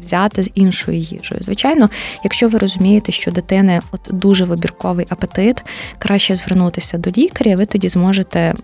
взяти 0.00 0.42
з 0.42 0.50
іншою 0.54 0.98
їжею. 0.98 1.40
Звичайно, 1.40 1.90
якщо 2.24 2.48
ви 2.48 2.58
розумієте, 2.58 3.12
що 3.12 3.30
дитини 3.30 3.80
от 3.92 4.00
дуже 4.10 4.44
вибірковий 4.44 5.06
апетит, 5.08 5.62
краще 5.98 6.36
звернутися 6.36 6.98
до 6.98 7.10
лікаря, 7.10 7.56
ви 7.56 7.66
тоді 7.66 7.88
зможете 7.88 8.54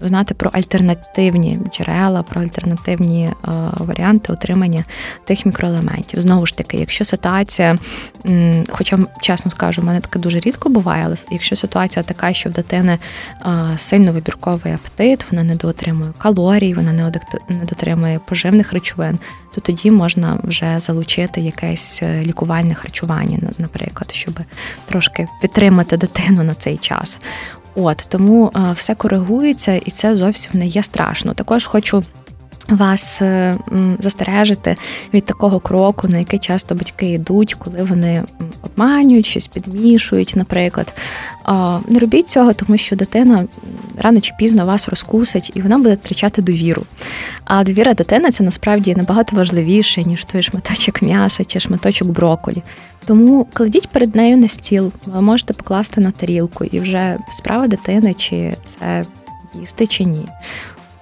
знати 0.00 0.34
про 0.34 0.50
альтернативні 0.54 1.58
джерела, 1.72 2.22
про 2.22 2.42
альтернативні 2.42 2.91
е, 3.00 3.34
варіанти 3.76 4.32
отримання 4.32 4.84
тих 5.24 5.46
мікроелементів. 5.46 6.20
Знову 6.20 6.46
ж 6.46 6.56
таки, 6.56 6.76
якщо 6.76 7.04
ситуація, 7.04 7.78
хоча 8.70 8.98
чесно 9.20 9.50
скажу, 9.50 9.82
в 9.82 9.84
мене 9.84 10.00
таке 10.00 10.18
дуже 10.18 10.40
рідко 10.40 10.68
буває, 10.68 11.02
але 11.06 11.16
якщо 11.30 11.56
ситуація 11.56 12.02
така, 12.02 12.32
що 12.32 12.50
в 12.50 12.52
дитини 12.52 12.98
е, 13.42 13.48
сильно 13.76 14.12
вибірковий 14.12 14.72
апетит, 14.72 15.24
вона 15.30 15.44
не 15.44 15.54
доотримує 15.54 16.12
калорій, 16.18 16.74
вона 16.74 17.12
не 17.48 17.64
дотримує 17.64 18.20
поживних 18.28 18.72
речовин, 18.72 19.18
то 19.54 19.60
тоді 19.60 19.90
можна 19.90 20.38
вже 20.42 20.78
залучити 20.78 21.40
якесь 21.40 22.00
е, 22.02 22.22
лікувальне 22.22 22.74
харчування, 22.74 23.38
наприклад, 23.58 24.10
щоб 24.12 24.40
трошки 24.84 25.28
підтримати 25.40 25.96
дитину 25.96 26.42
на 26.42 26.54
цей 26.54 26.78
час. 26.78 27.18
От 27.74 28.06
тому 28.08 28.52
все 28.74 28.94
коригується, 28.94 29.72
і 29.74 29.90
це 29.90 30.16
зовсім 30.16 30.52
не 30.54 30.66
є 30.66 30.82
страшно. 30.82 31.34
Також 31.34 31.66
хочу 31.66 32.04
вас 32.68 33.22
е, 33.22 33.56
застережити 33.98 34.74
від 35.14 35.24
такого 35.24 35.60
кроку, 35.60 36.08
на 36.08 36.18
який 36.18 36.38
часто 36.38 36.74
батьки 36.74 37.06
йдуть, 37.06 37.54
коли 37.54 37.82
вони 37.82 38.24
обманюють, 38.62 39.26
щось 39.26 39.46
підмішують, 39.46 40.32
наприклад. 40.36 40.94
Не 41.88 41.98
робіть 41.98 42.28
цього, 42.28 42.52
тому 42.52 42.76
що 42.76 42.96
дитина 42.96 43.44
рано 43.98 44.20
чи 44.20 44.32
пізно 44.38 44.66
вас 44.66 44.88
розкусить, 44.88 45.52
і 45.54 45.62
вона 45.62 45.78
буде 45.78 45.94
втрачати 45.94 46.42
довіру. 46.42 46.82
А 47.44 47.64
довіра 47.64 47.94
дитини 47.94 48.30
це 48.30 48.44
насправді 48.44 48.94
набагато 48.94 49.36
важливіше, 49.36 50.02
ніж 50.02 50.24
той 50.24 50.42
шматочок 50.42 51.02
м'яса 51.02 51.44
чи 51.44 51.60
шматочок 51.60 52.08
броколі. 52.08 52.62
Тому 53.06 53.46
кладіть 53.52 53.88
перед 53.88 54.14
нею 54.14 54.36
на 54.36 54.48
стіл, 54.48 54.92
ви 55.06 55.20
можете 55.20 55.52
покласти 55.52 56.00
на 56.00 56.10
тарілку, 56.10 56.64
і 56.64 56.80
вже 56.80 57.18
справа 57.32 57.66
дитини, 57.66 58.14
чи 58.14 58.54
це 58.66 59.04
їсти 59.54 59.86
чи 59.86 60.04
ні 60.04 60.28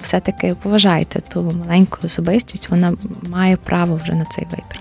все-таки 0.00 0.54
поважайте 0.62 1.20
ту 1.20 1.52
маленьку 1.64 1.98
особистість, 2.04 2.70
вона 2.70 2.92
має 3.22 3.56
право 3.56 4.00
вже 4.02 4.14
на 4.14 4.24
цей 4.24 4.44
вибір. 4.44 4.80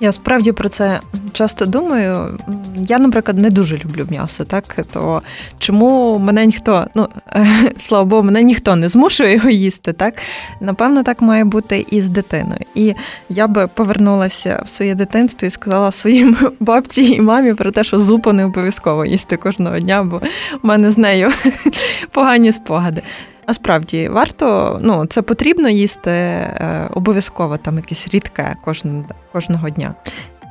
Я 0.00 0.12
справді 0.12 0.52
про 0.52 0.68
це 0.68 1.00
часто 1.32 1.66
думаю. 1.66 2.38
Я, 2.76 2.98
наприклад, 2.98 3.38
не 3.38 3.50
дуже 3.50 3.78
люблю 3.78 4.06
м'ясо, 4.10 4.44
так 4.44 4.64
то 4.92 5.22
чому 5.58 6.18
мене 6.18 6.46
ніхто, 6.46 6.86
ну 6.94 7.08
слава 7.86 8.04
Богу, 8.04 8.22
мене 8.22 8.42
ніхто 8.42 8.76
не 8.76 8.88
змушує 8.88 9.34
його 9.34 9.50
їсти, 9.50 9.92
так 9.92 10.14
напевно, 10.60 11.02
так 11.02 11.22
має 11.22 11.44
бути 11.44 11.86
і 11.90 12.00
з 12.00 12.08
дитиною. 12.08 12.60
І 12.74 12.94
я 13.28 13.46
би 13.46 13.66
повернулася 13.66 14.62
в 14.64 14.68
своє 14.68 14.94
дитинство 14.94 15.46
і 15.46 15.50
сказала 15.50 15.92
своїм 15.92 16.36
бабці 16.60 17.02
і 17.02 17.20
мамі 17.20 17.54
про 17.54 17.72
те, 17.72 17.84
що 17.84 18.00
зупу 18.00 18.32
не 18.32 18.44
обов'язково 18.44 19.04
їсти 19.04 19.36
кожного 19.36 19.78
дня, 19.78 20.02
бо 20.02 20.18
в 20.62 20.66
мене 20.66 20.90
з 20.90 20.98
нею 20.98 21.32
погані 22.10 22.52
спогади. 22.52 23.02
А 23.46 23.54
справді 23.54 24.08
варто, 24.08 24.78
ну 24.82 25.06
це 25.06 25.22
потрібно 25.22 25.68
їсти 25.68 26.10
е, 26.10 26.88
обов'язково 26.94 27.56
там 27.56 27.76
якесь 27.76 28.08
рідке 28.12 28.56
кожен, 28.64 29.04
кожного 29.32 29.70
дня. 29.70 29.94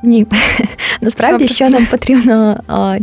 Ні, 0.04 0.28
насправді, 1.02 1.48
що 1.48 1.70
нам 1.70 1.86
потрібно 1.86 2.60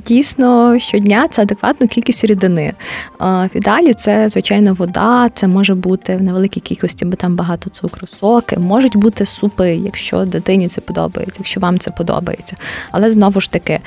дійсно 0.06 0.78
щодня, 0.78 1.28
це 1.28 1.42
адекватну 1.42 1.88
кількість 1.88 2.24
рідини. 2.24 2.74
В 3.20 3.50
ідеалі 3.54 3.94
це, 3.94 4.28
звичайно, 4.28 4.74
вода, 4.74 5.30
це 5.34 5.46
може 5.46 5.74
бути 5.74 6.16
в 6.16 6.22
невеликій 6.22 6.60
кількості, 6.60 7.04
бо 7.04 7.16
там 7.16 7.36
багато 7.36 7.70
цукру, 7.70 8.06
соки, 8.06 8.58
можуть 8.58 8.96
бути 8.96 9.26
супи, 9.26 9.70
якщо 9.74 10.24
дитині 10.24 10.68
це 10.68 10.80
подобається, 10.80 11.36
якщо 11.38 11.60
вам 11.60 11.78
це 11.78 11.90
подобається. 11.90 12.56
Але 12.90 13.10
знову 13.10 13.40
ж 13.40 13.50
таки, 13.50 13.80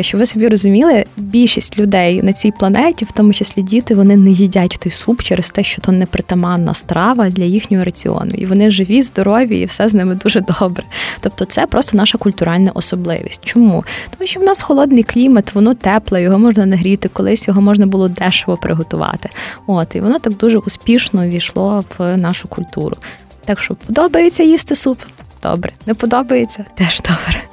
щоб 0.00 0.20
ви 0.20 0.26
собі 0.26 0.48
розуміли, 0.48 1.04
більшість 1.16 1.78
людей 1.78 2.22
на 2.22 2.32
цій 2.32 2.50
планеті, 2.50 3.04
в 3.04 3.12
тому 3.12 3.32
числі 3.32 3.62
діти, 3.62 3.94
вони 3.94 4.16
не 4.16 4.30
їдять 4.30 4.78
той 4.82 4.92
суп 4.92 5.22
через 5.22 5.50
те, 5.50 5.62
що 5.62 5.82
то 5.82 5.92
непритаманна 5.92 6.74
страва 6.74 7.30
для 7.30 7.44
їхнього 7.44 7.84
раціону. 7.84 8.30
І 8.34 8.46
вони 8.46 8.70
живі, 8.70 9.02
здорові, 9.02 9.58
і 9.58 9.64
все 9.64 9.88
з 9.88 9.94
ними 9.94 10.14
дуже 10.14 10.40
добре. 10.60 10.84
Тобто, 11.20 11.44
це 11.44 11.66
просто 11.66 11.96
наша 11.96 12.18
культуральна 12.18 12.70
особливість. 12.74 13.44
Чому? 13.44 13.84
Тому 14.18 14.26
що 14.26 14.40
в 14.40 14.42
нас 14.42 14.62
холодний 14.62 15.02
клімат, 15.02 15.54
воно 15.54 15.74
тепле, 15.74 16.22
його 16.22 16.38
можна 16.38 16.66
нагріти, 16.66 17.08
колись 17.12 17.48
його 17.48 17.60
можна 17.60 17.86
було 17.86 18.08
дешево 18.08 18.56
приготувати. 18.56 19.28
От 19.66 19.94
і 19.94 20.00
воно 20.00 20.18
так 20.18 20.36
дуже 20.36 20.58
успішно 20.58 21.26
війшло 21.26 21.84
в 21.98 22.16
нашу 22.16 22.48
культуру. 22.48 22.96
Так 23.44 23.60
що 23.60 23.74
подобається 23.74 24.42
їсти 24.42 24.74
суп? 24.74 24.98
Добре, 25.42 25.72
не 25.86 25.94
подобається 25.94 26.64
теж 26.76 27.00
добре. 27.00 27.47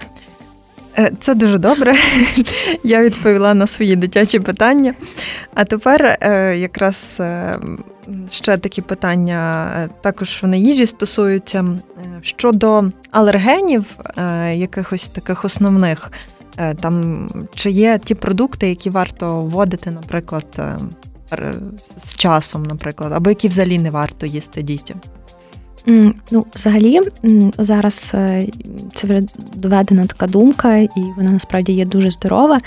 Е, 0.98 1.12
це 1.20 1.36
дуже 1.36 1.58
добре. 1.58 1.96
Я 2.84 3.04
відповіла 3.04 3.54
на 3.54 3.68
свої 3.68 3.96
дитячі 3.96 4.40
питання. 4.40 4.94
А 5.54 5.66
тепер 5.66 6.18
е, 6.22 6.58
якраз 6.58 7.18
е, 7.20 7.56
ще 8.32 8.58
такі 8.58 8.82
питання, 8.82 9.90
також 10.02 10.40
вони 10.42 10.60
їжі 10.60 10.86
стосуються 10.86 11.66
щодо 12.22 12.84
алергенів, 13.12 13.98
якихось 14.54 15.10
таких 15.10 15.46
основних. 15.46 16.12
Там 16.82 17.28
чи 17.56 17.70
є 17.70 18.00
ті 18.04 18.16
продукти, 18.16 18.70
які 18.70 18.90
варто 18.90 19.42
вводити, 19.42 19.92
наприклад, 19.92 20.46
з 21.98 22.16
часом, 22.16 22.64
наприклад, 22.64 23.14
або 23.14 23.30
які 23.30 23.48
взагалі 23.48 23.80
не 23.80 23.92
варто 23.92 24.26
їсти 24.26 24.62
дітям? 24.62 25.02
Ну, 26.32 26.46
взагалі, 26.56 27.02
зараз 27.58 28.12
е, 28.14 28.48
це 28.96 29.08
вже 29.08 29.22
доведена 29.54 30.06
така 30.06 30.28
думка, 30.28 30.78
і 30.78 30.90
вона 31.18 31.32
насправді 31.32 31.74
є 31.74 31.86
дуже 31.86 32.12
здорова. 32.12 32.60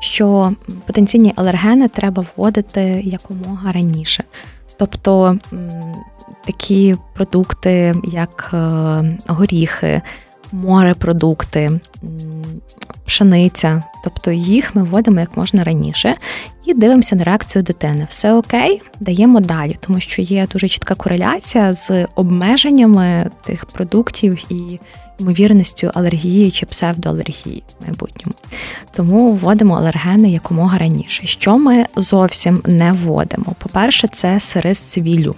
Що 0.00 0.52
потенційні 0.86 1.32
алергени 1.36 1.88
треба 1.88 2.24
вводити 2.36 2.80
якомога 3.04 3.72
раніше. 3.72 4.24
Тобто 4.76 5.38
такі 6.46 6.96
продукти, 7.14 7.94
як 8.04 8.50
е, 8.54 9.18
горіхи, 9.26 10.02
морепродукти, 10.56 11.80
пшениця, 13.06 13.82
тобто 14.04 14.32
їх 14.32 14.74
ми 14.74 14.82
вводимо 14.82 15.20
як 15.20 15.36
можна 15.36 15.64
раніше 15.64 16.14
і 16.64 16.74
дивимося 16.74 17.16
на 17.16 17.24
реакцію 17.24 17.62
дитини. 17.62 18.06
Все 18.10 18.34
окей, 18.34 18.82
даємо 19.00 19.40
далі, 19.40 19.76
тому 19.80 20.00
що 20.00 20.22
є 20.22 20.46
дуже 20.52 20.68
чітка 20.68 20.94
кореляція 20.94 21.72
з 21.72 22.06
обмеженнями 22.14 23.30
тих 23.44 23.66
продуктів 23.66 24.44
і 24.48 24.80
ймовірністю 25.18 25.90
алергії 25.94 26.50
чи 26.50 26.66
псевдоалергії 26.66 27.62
в 27.80 27.84
майбутньому. 27.84 28.34
Тому 28.92 29.32
вводимо 29.32 29.74
алергени 29.74 30.30
якомога 30.30 30.78
раніше. 30.78 31.26
Що 31.26 31.58
ми 31.58 31.86
зовсім 31.96 32.62
не 32.66 32.92
вводимо? 32.92 33.54
По-перше, 33.58 34.08
це 34.08 34.40
сири 34.40 34.74
з 34.74 34.78
цивілю. 34.78 35.34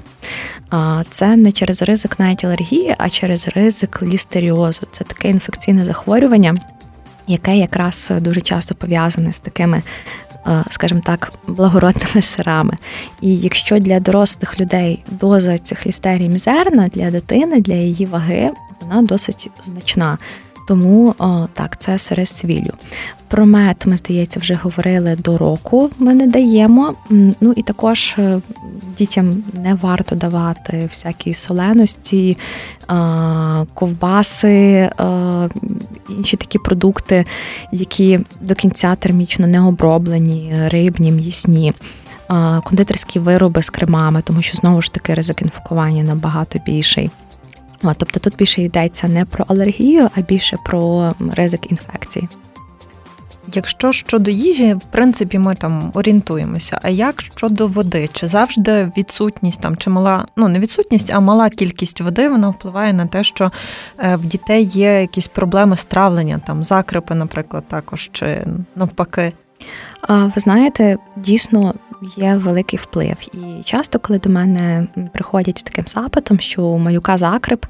Це 1.10 1.36
не 1.36 1.52
через 1.52 1.82
ризик 1.82 2.18
навіть 2.18 2.44
алергії, 2.44 2.94
а 2.98 3.10
через 3.10 3.48
ризик 3.48 4.02
лістеріозу. 4.02 4.86
Це 4.90 5.04
таке 5.04 5.30
інфекційне 5.30 5.84
захворювання, 5.84 6.56
яке 7.26 7.56
якраз 7.56 8.12
дуже 8.20 8.40
часто 8.40 8.74
пов'язане 8.74 9.32
з 9.32 9.40
такими. 9.40 9.82
Е, 10.46 10.64
скажімо 10.70 11.00
так, 11.04 11.32
благородними 11.46 12.22
сирами. 12.22 12.76
І 13.20 13.36
якщо 13.36 13.78
для 13.78 14.00
дорослих 14.00 14.60
людей 14.60 15.04
доза 15.10 15.58
цих 15.58 15.86
лістерій 15.86 16.28
мізерна, 16.28 16.88
для 16.88 17.10
дитини, 17.10 17.60
для 17.60 17.74
її 17.74 18.06
ваги, 18.06 18.50
вона 18.88 19.02
досить 19.02 19.50
значна. 19.64 20.18
Тому 20.68 21.14
о, 21.18 21.46
так, 21.54 21.80
це 21.80 21.98
сири 21.98 22.26
з 22.26 22.30
цвіллю. 22.30 22.70
Про 23.28 23.46
мед, 23.46 23.82
ми, 23.86 23.96
здається, 23.96 24.40
вже 24.40 24.54
говорили 24.54 25.16
до 25.16 25.38
року. 25.38 25.90
Ми 25.98 26.14
не 26.14 26.26
даємо. 26.26 26.94
Ну 27.40 27.52
і 27.56 27.62
також 27.62 28.14
е, 28.18 28.40
дітям 28.98 29.42
не 29.52 29.74
варто 29.74 30.14
давати 30.14 30.88
всякі 30.90 31.34
соленості, 31.34 32.38
ковбаси, 33.74 34.90
інші 36.08 36.36
такі 36.36 36.58
продукти, 36.58 37.24
які 37.72 38.20
до 38.40 38.54
кінця 38.54 38.94
термічно 38.94 39.46
не 39.46 39.60
оброблені, 39.60 40.52
рибні, 40.66 41.12
м'ясні. 41.12 41.72
Кондитерські 42.64 43.18
вироби 43.18 43.62
з 43.62 43.70
кремами, 43.70 44.22
тому 44.22 44.42
що 44.42 44.56
знову 44.56 44.82
ж 44.82 44.92
таки 44.92 45.14
ризик 45.14 45.42
інфікування 45.42 46.02
набагато 46.02 46.58
більший. 46.66 47.10
Тобто 47.82 48.20
тут 48.20 48.36
більше 48.36 48.62
йдеться 48.62 49.08
не 49.08 49.24
про 49.24 49.44
алергію, 49.48 50.08
а 50.14 50.20
більше 50.20 50.56
про 50.64 51.12
ризик 51.36 51.70
інфекції. 51.70 52.28
якщо 53.54 53.92
щодо 53.92 54.30
їжі, 54.30 54.74
в 54.74 54.84
принципі, 54.90 55.38
ми 55.38 55.54
там 55.54 55.90
орієнтуємося. 55.94 56.78
А 56.82 56.88
як 56.88 57.20
щодо 57.20 57.66
води? 57.66 58.08
Чи 58.12 58.28
завжди 58.28 58.92
відсутність 58.96 59.60
там, 59.60 59.76
чи 59.76 59.90
мала, 59.90 60.26
ну 60.36 60.48
не 60.48 60.58
відсутність, 60.58 61.10
а 61.14 61.20
мала 61.20 61.50
кількість 61.50 62.00
води 62.00 62.28
вона 62.28 62.48
впливає 62.48 62.92
на 62.92 63.06
те, 63.06 63.24
що 63.24 63.50
е, 63.98 64.16
в 64.16 64.24
дітей 64.24 64.64
є 64.64 65.00
якісь 65.00 65.26
проблеми 65.26 65.76
з 65.76 65.84
травлення, 65.84 66.40
там 66.46 66.64
закрипи, 66.64 67.14
наприклад, 67.14 67.64
також 67.68 68.10
чи 68.12 68.44
навпаки? 68.76 69.32
Ви 70.08 70.32
знаєте, 70.36 70.98
дійсно 71.16 71.74
є 72.02 72.34
великий 72.34 72.78
вплив. 72.78 73.16
І 73.32 73.62
часто, 73.64 73.98
коли 73.98 74.18
до 74.18 74.30
мене 74.30 74.86
приходять 75.12 75.58
з 75.58 75.62
таким 75.62 75.84
запитом, 75.86 76.40
що 76.40 76.62
у 76.62 76.78
малюка 76.78 77.18
закрип, 77.18 77.66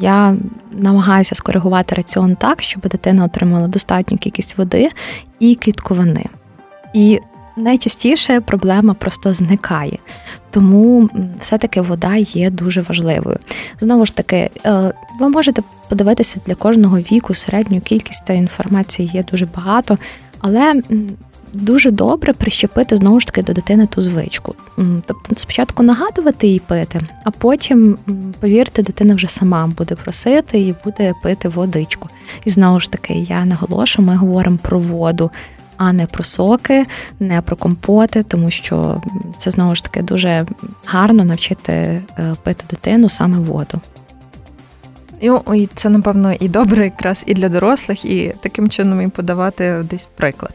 я 0.00 0.36
намагаюся 0.72 1.34
скоригувати 1.34 1.94
раціон 1.94 2.36
так, 2.36 2.62
щоб 2.62 2.82
дитина 2.82 3.24
отримала 3.24 3.68
достатню 3.68 4.18
кількість 4.18 4.58
води 4.58 4.90
і 5.38 5.54
клітковини. 5.54 6.24
І 6.94 7.20
найчастіше 7.56 8.40
проблема 8.40 8.94
просто 8.94 9.34
зникає. 9.34 9.98
Тому 10.50 11.10
все-таки 11.38 11.80
вода 11.80 12.16
є 12.16 12.50
дуже 12.50 12.82
важливою. 12.82 13.38
Знову 13.80 14.06
ж 14.06 14.16
таки, 14.16 14.50
е, 14.66 14.92
ви 15.20 15.28
можете 15.28 15.62
подивитися 15.88 16.40
для 16.46 16.54
кожного 16.54 16.98
віку 16.98 17.34
середню 17.34 17.80
кількість 17.80 18.24
та 18.24 18.32
інформації 18.32 19.10
є 19.14 19.22
дуже 19.22 19.46
багато, 19.46 19.98
але 20.38 20.82
дуже 21.54 21.90
добре 21.90 22.32
прищепити 22.32 22.96
знову 22.96 23.20
ж 23.20 23.26
таки 23.26 23.42
до 23.42 23.52
дитини 23.52 23.86
ту 23.86 24.02
звичку. 24.02 24.54
Тобто 25.06 25.34
спочатку 25.36 25.82
нагадувати 25.82 26.46
їй 26.46 26.58
пити, 26.58 27.00
а 27.24 27.30
потім, 27.30 27.98
повірте, 28.40 28.82
дитина 28.82 29.14
вже 29.14 29.28
сама 29.28 29.66
буде 29.66 29.94
просити 29.94 30.58
і 30.58 30.74
буде 30.84 31.12
пити 31.22 31.48
водичку. 31.48 32.08
І 32.44 32.50
знову 32.50 32.80
ж 32.80 32.90
таки, 32.90 33.14
я 33.14 33.44
наголошую, 33.44 34.08
ми 34.08 34.16
говоримо 34.16 34.58
про 34.62 34.78
воду. 34.78 35.30
А 35.76 35.92
не 35.92 36.06
про 36.06 36.24
соки, 36.24 36.86
не 37.20 37.42
про 37.42 37.56
компоти, 37.56 38.22
тому 38.22 38.50
що 38.50 39.02
це 39.38 39.50
знову 39.50 39.74
ж 39.74 39.84
таки 39.84 40.02
дуже 40.02 40.46
гарно 40.84 41.24
навчити 41.24 41.72
е, 41.72 42.02
пити 42.42 42.64
дитину 42.70 43.08
саме 43.08 43.38
воду. 43.38 43.80
І 45.54 45.68
це, 45.74 45.88
напевно, 45.88 46.32
і 46.32 46.48
добре 46.48 46.84
якраз 46.84 47.24
і 47.26 47.34
для 47.34 47.48
дорослих, 47.48 48.04
і 48.04 48.34
таким 48.40 48.70
чином 48.70 49.00
і 49.00 49.08
подавати 49.08 49.84
десь 49.90 50.08
приклад. 50.16 50.54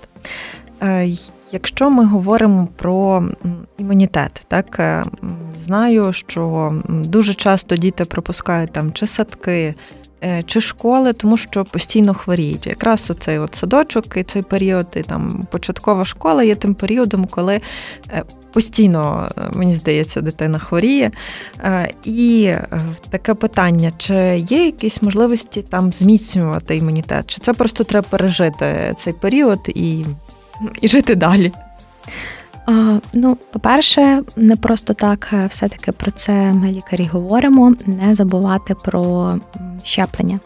Е, 0.84 1.10
якщо 1.52 1.89
ми 1.89 2.06
говоримо 2.06 2.68
про 2.76 3.24
імунітет, 3.78 4.42
так 4.48 4.80
е, 4.80 5.04
знаю, 5.65 6.13
що 6.13 6.74
дуже 6.89 7.34
часто 7.34 7.76
діти 7.76 8.06
пропускають 8.06 8.72
там 8.72 8.94
чи 8.94 9.08
садки, 9.08 9.76
е, 10.24 10.44
чи 10.44 10.62
школи, 10.62 11.13
тому 11.13 11.38
що 11.38 11.65
постійно 11.65 12.13
хворіють. 12.13 12.68
Якраз 12.68 13.10
оцей 13.12 13.39
от 13.39 13.56
садочок 13.56 14.18
і 14.18 14.24
цей 14.24 14.42
період, 14.42 14.88
і 14.96 15.02
там 15.02 15.48
початкова 15.52 16.06
школа 16.06 16.44
є 16.44 16.56
тим 16.56 16.74
періодом, 16.74 17.26
коли 17.26 17.62
постійно, 18.54 19.30
мені 19.54 19.74
здається, 19.74 20.22
дитина 20.22 20.60
хворіє. 20.60 21.12
І 22.04 22.54
таке 23.10 23.34
питання: 23.34 23.92
чи 23.98 24.13
є 24.50 24.65
якісь 24.65 25.02
можливості 25.02 25.62
там 25.62 25.92
зміцнювати 25.92 26.78
імунітет? 26.78 27.28
Чи 27.28 27.39
це 27.39 27.54
просто 27.54 27.84
треба 27.84 28.08
пережити 28.10 28.96
цей 29.00 29.13
період 29.13 29.60
і 29.68 30.06
і 30.82 30.88
жити 30.88 31.15
далі? 31.15 31.52
А, 32.65 33.00
Ну, 33.13 33.38
по-перше, 33.52 34.24
не 34.36 34.56
просто 34.56 34.93
так 34.93 35.30
е, 35.34 35.48
все-таки 35.50 35.91
про 35.91 36.12
це 36.12 36.34
ми 36.34 36.72
лікарі 36.72 37.06
говоримо, 37.06 37.76
не 37.86 38.13
забувати 38.13 38.76
про 38.76 39.36
щеплення. 39.84 40.39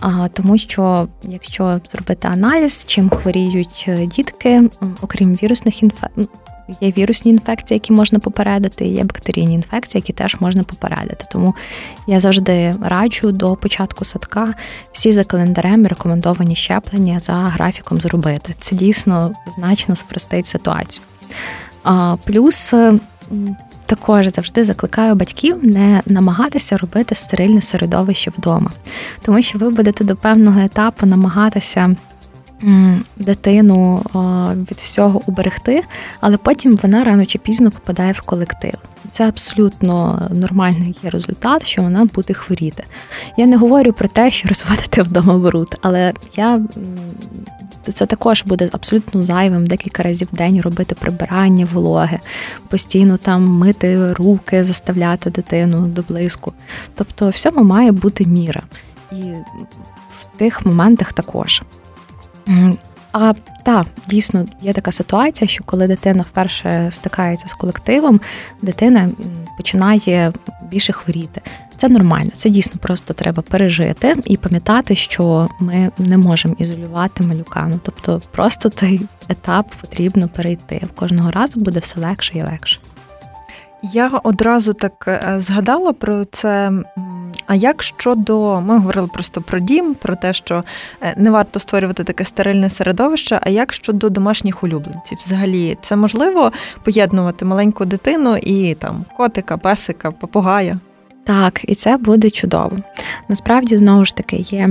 А, 0.00 0.28
Тому 0.28 0.58
що 0.58 1.08
якщо 1.22 1.80
зробити 1.88 2.28
аналіз, 2.28 2.84
чим 2.84 3.10
хворіють 3.10 3.84
е, 3.88 4.06
дітки, 4.06 4.70
окрім 5.00 5.34
вірусних 5.34 5.82
інфекцій, 5.82 6.28
Є 6.80 6.90
вірусні 6.98 7.30
інфекції, 7.30 7.76
які 7.76 7.92
можна 7.92 8.18
попередити, 8.18 8.84
є 8.84 9.04
бактерійні 9.04 9.54
інфекції, 9.54 10.00
які 10.00 10.12
теж 10.12 10.36
можна 10.40 10.62
попередити. 10.62 11.24
Тому 11.32 11.54
я 12.06 12.20
завжди 12.20 12.74
раджу 12.82 13.32
до 13.32 13.56
початку 13.56 14.04
садка 14.04 14.54
всі 14.92 15.12
за 15.12 15.24
календарем 15.24 15.86
рекомендовані 15.86 16.54
щеплення 16.54 17.20
за 17.20 17.32
графіком 17.32 17.98
зробити. 17.98 18.54
Це 18.58 18.76
дійсно 18.76 19.32
значно 19.58 19.96
спростить 19.96 20.46
ситуацію. 20.46 21.04
Плюс 22.24 22.74
також 23.86 24.28
завжди 24.28 24.64
закликаю 24.64 25.14
батьків 25.14 25.64
не 25.64 26.02
намагатися 26.06 26.76
робити 26.76 27.14
стерильне 27.14 27.60
середовище 27.60 28.32
вдома, 28.38 28.70
тому 29.24 29.42
що 29.42 29.58
ви 29.58 29.70
будете 29.70 30.04
до 30.04 30.16
певного 30.16 30.60
етапу 30.60 31.06
намагатися 31.06 31.96
дитину 33.16 34.02
від 34.70 34.78
всього 34.78 35.22
уберегти, 35.26 35.82
але 36.20 36.36
потім 36.36 36.76
вона 36.82 37.04
рано 37.04 37.24
чи 37.24 37.38
пізно 37.38 37.70
попадає 37.70 38.12
в 38.12 38.20
колектив. 38.20 38.74
Це 39.10 39.28
абсолютно 39.28 40.22
нормальний 40.30 40.96
є 41.02 41.10
результат, 41.10 41.66
що 41.66 41.82
вона 41.82 42.04
буде 42.04 42.34
хворіти. 42.34 42.84
Я 43.36 43.46
не 43.46 43.56
говорю 43.56 43.92
про 43.92 44.08
те, 44.08 44.30
що 44.30 44.48
розводити 44.48 45.02
вдома 45.02 45.38
бруд, 45.38 45.78
але 45.82 46.12
я 46.36 46.60
це 47.92 48.06
також 48.06 48.42
буде 48.42 48.68
абсолютно 48.72 49.22
зайвим 49.22 49.66
декілька 49.66 50.02
разів 50.02 50.28
в 50.32 50.36
день 50.36 50.60
робити 50.60 50.94
прибирання, 50.94 51.68
вологи, 51.72 52.18
постійно 52.68 53.16
там 53.16 53.48
мити 53.48 54.12
руки, 54.12 54.64
заставляти 54.64 55.30
дитину 55.30 55.86
до 55.86 56.02
блиску. 56.02 56.52
Тобто, 56.94 57.28
всьому 57.28 57.64
має 57.64 57.92
бути 57.92 58.26
міра. 58.26 58.62
І 59.12 59.22
в 60.20 60.38
тих 60.38 60.66
моментах 60.66 61.12
також. 61.12 61.62
А 63.12 63.32
так, 63.62 63.86
дійсно 64.08 64.44
є 64.62 64.72
така 64.72 64.92
ситуація, 64.92 65.48
що 65.48 65.64
коли 65.64 65.86
дитина 65.86 66.22
вперше 66.22 66.88
стикається 66.90 67.48
з 67.48 67.54
колективом, 67.54 68.20
дитина 68.62 69.10
починає 69.56 70.32
більше 70.70 70.92
хворіти. 70.92 71.40
Це 71.76 71.88
нормально, 71.88 72.30
це 72.34 72.50
дійсно 72.50 72.80
просто 72.80 73.14
треба 73.14 73.42
пережити 73.42 74.16
і 74.24 74.36
пам'ятати, 74.36 74.94
що 74.94 75.48
ми 75.60 75.90
не 75.98 76.18
можемо 76.18 76.54
ізолювати 76.58 77.24
малюка. 77.24 77.66
Ну 77.70 77.80
тобто, 77.82 78.20
просто 78.30 78.68
цей 78.68 79.00
етап 79.28 79.66
потрібно 79.80 80.28
перейти. 80.28 80.82
Кожного 80.94 81.30
разу 81.30 81.60
буде 81.60 81.80
все 81.80 82.00
легше 82.00 82.32
і 82.38 82.42
легше. 82.42 82.78
Я 83.82 84.10
одразу 84.22 84.72
так 84.72 85.04
е, 85.08 85.34
згадала 85.38 85.92
про 85.92 86.24
це. 86.24 86.72
А 87.46 87.54
як 87.54 87.82
щодо 87.82 88.60
ми 88.60 88.78
говорили 88.78 89.06
просто 89.06 89.40
про 89.40 89.58
дім, 89.58 89.94
про 89.94 90.14
те, 90.14 90.32
що 90.32 90.64
е, 91.00 91.14
не 91.16 91.30
варто 91.30 91.60
створювати 91.60 92.04
таке 92.04 92.24
стерильне 92.24 92.70
середовище, 92.70 93.40
а 93.42 93.48
як 93.48 93.72
щодо 93.72 94.10
домашніх 94.10 94.62
улюбленців? 94.62 95.18
Взагалі, 95.18 95.78
це 95.82 95.96
можливо 95.96 96.52
поєднувати 96.84 97.44
маленьку 97.44 97.84
дитину 97.84 98.36
і 98.36 98.74
там 98.74 99.04
котика, 99.16 99.56
песика, 99.56 100.10
попугая? 100.10 100.78
Так, 101.24 101.60
і 101.64 101.74
це 101.74 101.96
буде 101.96 102.30
чудово. 102.30 102.76
Насправді, 103.28 103.76
знову 103.76 104.04
ж 104.04 104.16
таки, 104.16 104.36
є 104.36 104.68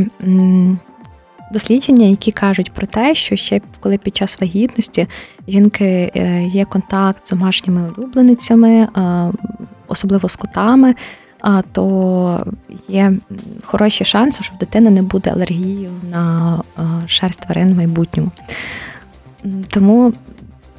дослідження, 1.51 2.05
які 2.05 2.31
кажуть 2.31 2.71
про 2.71 2.87
те, 2.87 3.15
що 3.15 3.35
ще 3.35 3.61
коли 3.79 3.97
під 3.97 4.17
час 4.17 4.39
вагітності 4.41 5.07
жінки 5.47 6.11
е, 6.15 6.43
є 6.43 6.65
контакт 6.65 7.27
з 7.27 7.29
домашніми 7.29 7.91
улюбленицями, 7.97 8.71
е, 8.71 9.31
особливо 9.87 10.29
з 10.29 10.35
котами, 10.35 10.95
то 11.71 12.45
є 12.87 13.13
хороші 13.63 14.05
шанси, 14.05 14.43
що 14.43 14.53
в 14.55 14.57
дитини 14.57 14.89
не 14.89 15.01
буде 15.01 15.31
алергії 15.31 15.89
на 16.11 16.55
е, 16.79 16.81
шерсть 17.07 17.39
тварин 17.39 17.73
в 17.73 17.77
майбутньому. 17.77 18.31
Тому 19.67 20.13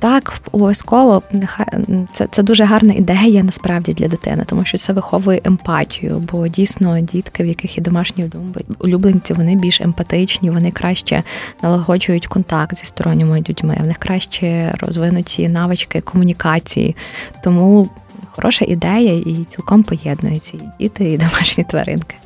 так, 0.02 0.34
обов'язково 0.52 1.22
нехай 1.32 1.66
це 2.12 2.26
це 2.30 2.42
дуже 2.42 2.64
гарна 2.64 2.92
ідея 2.94 3.42
насправді 3.42 3.92
для 3.92 4.08
дитини, 4.08 4.44
тому 4.46 4.64
що 4.64 4.78
це 4.78 4.92
виховує 4.92 5.40
емпатію, 5.44 6.28
бо 6.32 6.48
дійсно 6.48 7.00
дітки, 7.00 7.42
в 7.42 7.46
яких 7.46 7.78
є 7.78 7.84
домашні 7.84 8.30
улюбленці, 8.78 9.32
вони 9.32 9.56
більш 9.56 9.80
емпатичні, 9.80 10.50
вони 10.50 10.70
краще 10.70 11.22
налагоджують 11.62 12.26
контакт 12.26 12.76
зі 12.76 12.84
сторонніми 12.84 13.44
людьми, 13.48 13.76
в 13.80 13.86
них 13.86 13.98
краще 13.98 14.74
розвинуті 14.80 15.48
навички 15.48 16.00
комунікації. 16.00 16.96
Тому 17.44 17.88
хороша 18.30 18.64
ідея 18.68 19.12
і 19.12 19.44
цілком 19.48 19.82
поєднується 19.82 20.56
і 20.56 20.82
діти, 20.82 21.12
і 21.12 21.18
домашні 21.18 21.64
тваринки. 21.64 22.16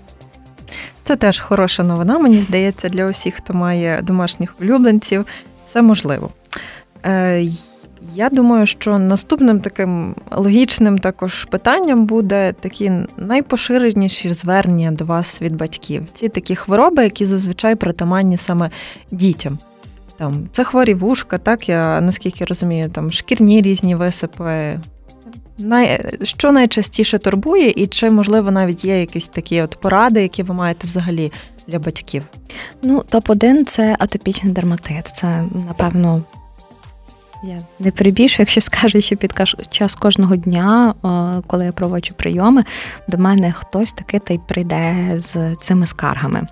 Це 1.04 1.16
теж 1.16 1.40
хороша 1.40 1.82
новина, 1.82 2.18
мені 2.18 2.40
здається, 2.40 2.88
для 2.88 3.06
усіх, 3.06 3.34
хто 3.34 3.54
має 3.54 4.02
домашніх 4.02 4.54
улюбленців, 4.60 5.26
це 5.72 5.82
можливо. 5.82 6.30
Е, 7.06 7.46
я 8.14 8.28
думаю, 8.28 8.66
що 8.66 8.98
наступним 8.98 9.60
таким 9.60 10.14
логічним 10.30 10.98
також 10.98 11.44
питанням 11.44 12.06
буде 12.06 12.52
такі 12.52 12.92
найпоширеніші 13.16 14.32
звернення 14.32 14.90
до 14.90 15.04
вас 15.04 15.42
від 15.42 15.56
батьків. 15.56 16.02
Ці 16.14 16.28
такі 16.28 16.56
хвороби, 16.56 17.04
які 17.04 17.24
зазвичай 17.24 17.74
притаманні 17.74 18.36
саме 18.36 18.70
дітям. 19.10 19.58
Там 20.18 20.48
Це 20.52 20.64
хворі 20.64 20.94
вушка, 20.94 21.38
так 21.38 21.68
я 21.68 22.00
наскільки 22.00 22.44
розумію, 22.44 22.88
там 22.88 23.12
шкірні 23.12 23.62
різні 23.62 23.94
висипи. 23.94 24.78
Най... 25.58 26.04
Що 26.22 26.52
найчастіше 26.52 27.18
турбує, 27.18 27.70
і 27.70 27.86
чи, 27.86 28.10
можливо, 28.10 28.50
навіть 28.50 28.84
є 28.84 29.00
якісь 29.00 29.28
такі 29.28 29.62
от 29.62 29.76
поради, 29.80 30.22
які 30.22 30.42
ви 30.42 30.54
маєте 30.54 30.86
взагалі 30.86 31.32
для 31.66 31.78
батьків? 31.78 32.24
Ну, 32.82 33.04
топ-1 33.12 33.64
це 33.64 33.96
атопічний 33.98 34.52
дерматит. 34.52 35.06
Це, 35.06 35.44
напевно, 35.66 36.22
я 37.42 37.58
не 37.78 37.90
перебільшую, 37.90 38.44
якщо 38.44 38.60
скажу, 38.60 39.00
що 39.00 39.16
під 39.16 39.34
час 39.70 39.94
кожного 39.94 40.36
дня, 40.36 40.94
коли 41.46 41.64
я 41.64 41.72
проводжу 41.72 42.14
прийоми, 42.16 42.64
до 43.08 43.18
мене 43.18 43.52
хтось 43.52 43.92
таки 43.92 44.18
та 44.18 44.34
й 44.34 44.40
прийде 44.48 45.10
з 45.14 45.56
цими 45.60 45.86
скаргами. 45.86 46.46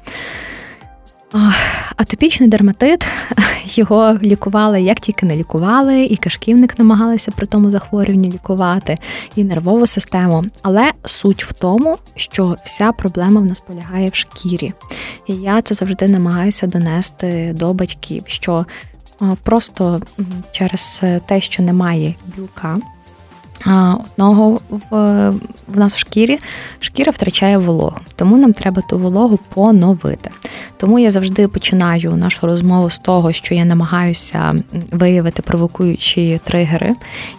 Атопічний 1.97 2.49
дерматит, 2.49 3.07
його 3.65 4.19
лікували 4.23 4.83
як 4.83 5.01
тільки 5.01 5.27
не 5.27 5.37
лікували, 5.37 6.05
і 6.05 6.17
кишківник 6.17 6.79
намагалися 6.79 7.31
при 7.31 7.47
тому 7.47 7.71
захворюванні 7.71 8.33
лікувати, 8.33 8.99
і 9.37 9.45
нервову 9.45 9.87
систему. 9.87 10.45
Але 10.63 10.93
суть 11.05 11.45
в 11.45 11.53
тому, 11.53 11.99
що 12.17 12.57
вся 12.65 12.93
проблема 12.93 13.41
в 13.41 13.45
нас 13.45 13.61
полягає 13.61 14.11
в 14.11 14.15
шкірі. 14.15 14.73
І 15.27 15.35
я 15.35 15.63
це 15.63 15.75
завжди 15.75 16.09
намагаюся 16.09 16.67
донести 16.67 17.55
до 17.57 17.75
батьків, 17.75 18.23
що 18.27 18.67
просто 19.43 20.01
через 20.53 21.03
те, 21.27 21.41
що 21.41 21.63
немає 21.63 22.15
білка 22.37 22.81
одного 23.67 24.61
в, 24.71 25.31
в 25.69 25.79
нас 25.79 25.95
в 25.95 25.99
шкірі, 25.99 26.39
шкіра 26.81 27.13
втрачає 27.13 27.59
вологу, 27.59 27.97
тому 28.17 28.37
нам 28.37 28.53
треба 28.53 28.83
ту 28.83 28.99
вологу 28.99 29.39
поновити. 29.55 30.31
Тому 30.77 30.99
я 30.99 31.11
завжди 31.11 31.49
починаю 31.49 32.17
нашу 32.17 32.47
розмову 32.47 32.91
з 32.91 32.99
того, 32.99 33.33
що 33.33 33.55
я 33.55 33.65
намагаюся 33.65 34.55
виявити 34.91 35.43
провокуючі 35.43 36.41
тригери, 36.45 36.95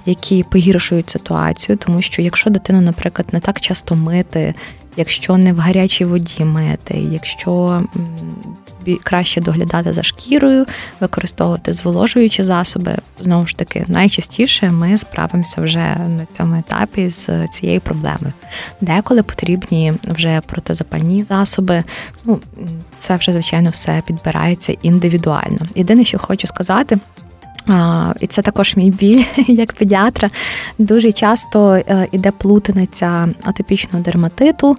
які 0.06 0.44
погіршують 0.44 1.10
ситуацію, 1.10 1.78
тому 1.78 2.02
що 2.02 2.22
якщо 2.22 2.50
дитину, 2.50 2.82
наприклад, 2.82 3.28
не 3.32 3.40
так 3.40 3.62
часто 3.62 3.96
мити, 3.96 4.54
якщо 4.98 5.38
не 5.38 5.54
в 5.54 5.58
гарячій 5.58 6.06
воді 6.06 6.46
мити, 6.46 7.08
якщо 7.12 7.82
краще 8.94 9.42
доглядати 9.42 9.94
за 9.94 10.04
шкірою, 10.04 10.66
використовувати 11.00 11.74
зволожуючі 11.74 12.44
засоби. 12.44 12.96
Знову 13.22 13.48
ж 13.48 13.58
таки, 13.58 13.86
найчастіше 13.88 14.72
ми 14.72 14.98
справимося 14.98 15.62
вже 15.62 15.80
на 16.18 16.28
цьому 16.38 16.56
етапі 16.56 17.10
з 17.10 17.48
цією 17.48 17.82
проблемою. 17.82 18.34
Деколи 18.82 19.24
потрібні 19.24 19.94
вже 20.04 20.42
протизапальні 20.46 21.24
засоби. 21.24 21.84
Ну 22.26 22.40
це 22.98 23.16
вже 23.16 23.32
звичайно 23.32 23.70
все 23.70 24.02
підбирається 24.08 24.76
індивідуально. 24.82 25.60
Єдине, 25.76 26.04
що 26.04 26.18
хочу 26.20 26.48
сказати. 26.48 26.98
А, 27.68 28.14
І 28.22 28.28
це 28.28 28.42
також 28.42 28.76
мій 28.76 28.92
біль 28.92 29.24
як 29.48 29.74
педіатра. 29.74 30.30
Дуже 30.78 31.12
часто 31.12 31.74
е, 31.76 32.08
іде 32.12 32.32
плутаниця 32.32 33.28
атопічного 33.44 34.04
дерматиту 34.04 34.76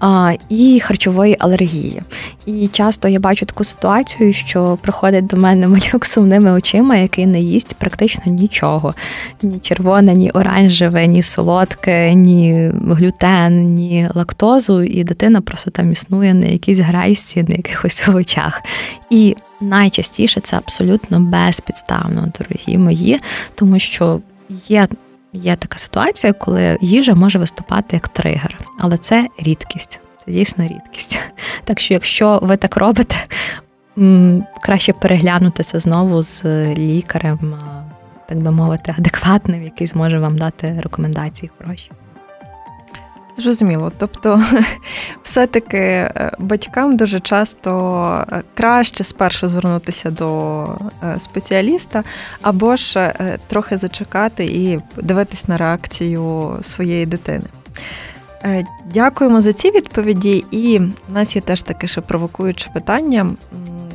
а, 0.00 0.32
і 0.48 0.80
харчової 0.80 1.36
алергії. 1.38 2.02
І 2.46 2.68
часто 2.68 3.08
я 3.08 3.20
бачу 3.20 3.46
таку 3.46 3.64
ситуацію, 3.64 4.32
що 4.32 4.78
приходить 4.82 5.26
до 5.26 5.36
мене 5.36 5.66
малюк 5.68 6.04
сумними 6.04 6.52
очима, 6.52 6.96
який 6.96 7.26
не 7.26 7.40
їсть 7.40 7.74
практично 7.74 8.32
нічого: 8.32 8.94
ні 9.42 9.58
червоне, 9.58 10.14
ні 10.14 10.30
оранжеве, 10.30 11.06
ні 11.06 11.22
солодке, 11.22 12.14
ні 12.14 12.72
глютен, 12.88 13.74
ні 13.74 14.08
лактозу. 14.14 14.82
І 14.82 15.04
дитина 15.04 15.40
просто 15.40 15.70
там 15.70 15.92
існує 15.92 16.34
на 16.34 16.46
якійсь 16.46 16.78
граюсті, 16.78 17.42
на 17.42 17.54
якихось 17.54 18.04
овочах. 18.08 18.62
І 19.10 19.36
найчастіше 19.60 20.40
це 20.40 20.56
абсолютно 20.56 21.20
безпідставно, 21.20 22.32
дорогі 22.38 22.78
мої, 22.78 23.20
тому 23.54 23.78
що 23.78 24.20
є. 24.48 24.88
Є 25.32 25.56
така 25.56 25.78
ситуація, 25.78 26.32
коли 26.32 26.78
їжа 26.80 27.14
може 27.14 27.38
виступати 27.38 27.96
як 27.96 28.08
тригер, 28.08 28.58
але 28.78 28.96
це 28.98 29.28
рідкість, 29.38 30.00
це 30.24 30.32
дійсно 30.32 30.64
рідкість. 30.64 31.18
Так 31.64 31.80
що, 31.80 31.94
якщо 31.94 32.38
ви 32.42 32.56
так 32.56 32.76
робите, 32.76 33.16
краще 34.62 34.92
переглянути 34.92 35.62
це 35.62 35.78
знову 35.78 36.22
з 36.22 36.44
лікарем, 36.74 37.54
так 38.28 38.38
би 38.38 38.50
мовити, 38.50 38.94
адекватним, 38.98 39.62
який 39.62 39.86
зможе 39.86 40.18
вам 40.18 40.36
дати 40.36 40.80
рекомендації 40.82 41.50
хороші. 41.58 41.90
Зрозуміло. 43.38 43.92
Тобто, 43.98 44.42
все-таки 45.22 45.78
е, 45.78 46.32
батькам 46.38 46.96
дуже 46.96 47.20
часто 47.20 48.26
е, 48.32 48.42
краще 48.54 49.04
спершу 49.04 49.48
звернутися 49.48 50.10
до 50.10 50.62
е, 51.02 51.20
спеціаліста, 51.20 52.04
або 52.42 52.76
ж 52.76 53.12
трохи 53.46 53.76
зачекати 53.76 54.44
і 54.44 54.80
дивитись 54.96 55.48
на 55.48 55.56
реакцію 55.56 56.52
своєї 56.62 57.06
дитини. 57.06 57.44
Дякуємо 58.94 59.40
за 59.40 59.52
ці 59.52 59.70
відповіді, 59.70 60.44
і 60.50 60.78
в 60.78 61.12
нас 61.12 61.36
є 61.36 61.42
теж 61.42 61.62
таке 61.62 61.86
ще 61.86 62.00
провокуюче 62.00 62.70
питання, 62.74 63.26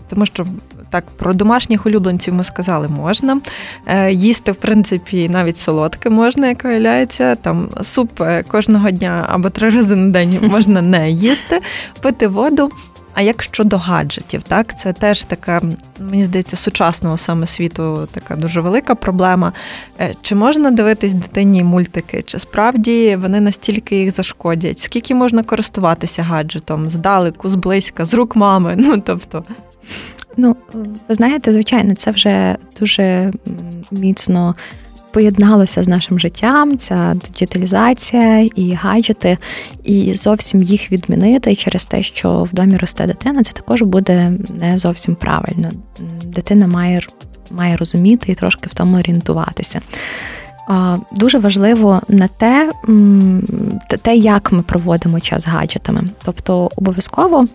тому 0.10 0.26
що 0.26 0.46
так, 0.94 1.06
про 1.06 1.34
домашніх 1.34 1.86
улюбленців 1.86 2.34
ми 2.34 2.44
сказали, 2.44 2.88
можна. 2.88 3.42
Е, 3.86 4.12
їсти, 4.12 4.52
в 4.52 4.56
принципі, 4.56 5.30
навіть 5.30 5.58
солодке 5.58 6.10
можна, 6.10 6.48
як 6.48 6.64
виявляється. 6.64 7.36
Там 7.36 7.70
суп 7.84 8.22
е, 8.22 8.44
кожного 8.44 8.92
дня 8.92 9.26
або 9.30 9.50
три 9.50 9.70
рази 9.70 9.96
на 9.96 10.12
день 10.12 10.40
можна 10.52 10.82
не 10.82 11.12
їсти, 11.12 11.60
пити 12.02 12.28
воду. 12.28 12.72
А 13.14 13.22
як 13.22 13.44
щодо 13.44 13.78
гаджетів, 13.78 14.44
так 14.44 14.80
це 14.80 14.94
теж 14.94 15.24
така, 15.24 15.62
мені 16.00 16.26
здається, 16.26 16.56
сучасного 16.56 17.18
саме 17.18 17.48
світу 17.48 18.08
така 18.12 18.36
дуже 18.36 18.62
велика 18.62 18.96
проблема. 18.96 19.54
Е, 20.00 20.16
чи 20.22 20.36
можна 20.36 20.72
дивитись 20.72 21.14
дитині 21.14 21.64
мультики? 21.64 22.22
Чи 22.22 22.40
справді 22.40 23.16
вони 23.16 23.40
настільки 23.42 23.96
їх 23.96 24.12
зашкодять? 24.12 24.80
Скільки 24.80 25.16
можна 25.16 25.44
користуватися 25.44 26.24
гаджетом 26.24 26.90
здалеку, 26.90 27.50
зблизька, 27.50 28.06
з 28.06 28.14
рук 28.14 28.36
мами? 28.36 28.76
Ну 28.84 29.02
тобто. 29.06 29.44
Ну, 30.38 30.56
ви 31.08 31.16
знаєте, 31.16 31.52
звичайно, 31.52 31.96
це 31.96 32.12
вже 32.12 32.56
дуже 32.80 33.32
міцно 33.92 34.56
поєдналося 35.12 35.84
з 35.84 35.88
нашим 35.88 36.20
життям. 36.20 36.78
Ця 36.78 37.16
диджиталізація 37.28 38.50
і 38.56 38.74
гаджети, 38.74 39.38
і 39.84 40.14
зовсім 40.14 40.64
їх 40.64 40.92
відмінити 40.92 41.56
через 41.56 41.86
те, 41.86 42.04
що 42.04 42.44
в 42.44 42.54
домі 42.54 42.78
росте 42.78 43.08
дитина, 43.08 43.44
це 43.44 43.54
також 43.54 43.82
буде 43.82 44.34
не 44.60 44.78
зовсім 44.78 45.16
правильно. 45.16 45.72
Дитина 46.26 46.68
має 46.68 47.02
має 47.52 47.76
розуміти 47.76 48.32
і 48.32 48.36
трошки 48.36 48.68
в 48.68 48.74
тому 48.74 48.98
орієнтуватися. 48.98 49.82
Дуже 51.12 51.40
важливо 51.40 52.02
на 52.08 52.28
те, 52.28 52.72
те, 54.02 54.16
як 54.16 54.52
ми 54.52 54.62
проводимо 54.62 55.20
час 55.20 55.48
гаджетами. 55.48 56.02
Тобто 56.26 56.70
обов'язково 56.76 57.46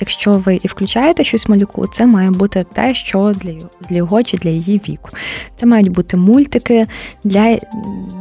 Якщо 0.00 0.32
ви 0.32 0.60
і 0.62 0.68
включаєте 0.68 1.24
щось 1.24 1.48
малюку, 1.48 1.86
це 1.86 2.06
має 2.06 2.30
бути 2.30 2.66
те, 2.72 2.94
що 2.94 3.32
для 3.36 3.52
для 3.88 3.96
його 3.96 4.22
чи 4.22 4.36
для 4.36 4.50
її 4.50 4.80
віку. 4.88 5.10
Це 5.56 5.66
мають 5.66 5.88
бути 5.88 6.16
мультики 6.16 6.86
для 7.24 7.58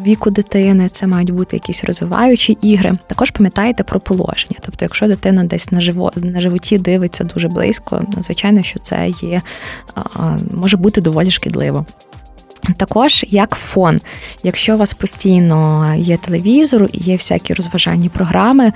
віку 0.06 0.30
дитини, 0.30 0.90
це 0.90 1.08
мають 1.08 1.32
бути 1.32 1.56
якісь 1.56 1.84
розвиваючі 1.84 2.58
ігри. 2.62 2.98
Також 3.08 3.32
пам'ятаєте 3.32 3.84
про 3.84 4.00
положення. 4.00 4.56
Тобто, 4.62 4.86
якщо 4.86 5.08
дитина 5.08 5.44
десь 5.44 5.72
на 5.72 5.82
живо, 5.82 6.12
на 6.16 6.42
животі 6.42 6.78
дивиться 6.78 7.24
дуже 7.24 7.48
близько, 7.48 8.02
звичайно, 8.18 8.64
що 8.64 8.80
це 8.80 9.12
є 9.22 9.42
може 10.52 10.78
бути 10.78 11.02
доволі 11.02 11.32
шкідливо. 11.32 11.86
Також 12.78 13.26
як 13.30 13.56
фон, 13.56 13.98
якщо 14.44 14.76
у 14.76 14.78
вас 14.78 14.94
постійно 14.94 15.94
є 15.98 16.18
телевізор 16.18 16.90
і 16.94 17.00
є 17.00 17.16
всякі 17.16 17.54
розважальні 17.54 18.10
програми, 18.10 18.74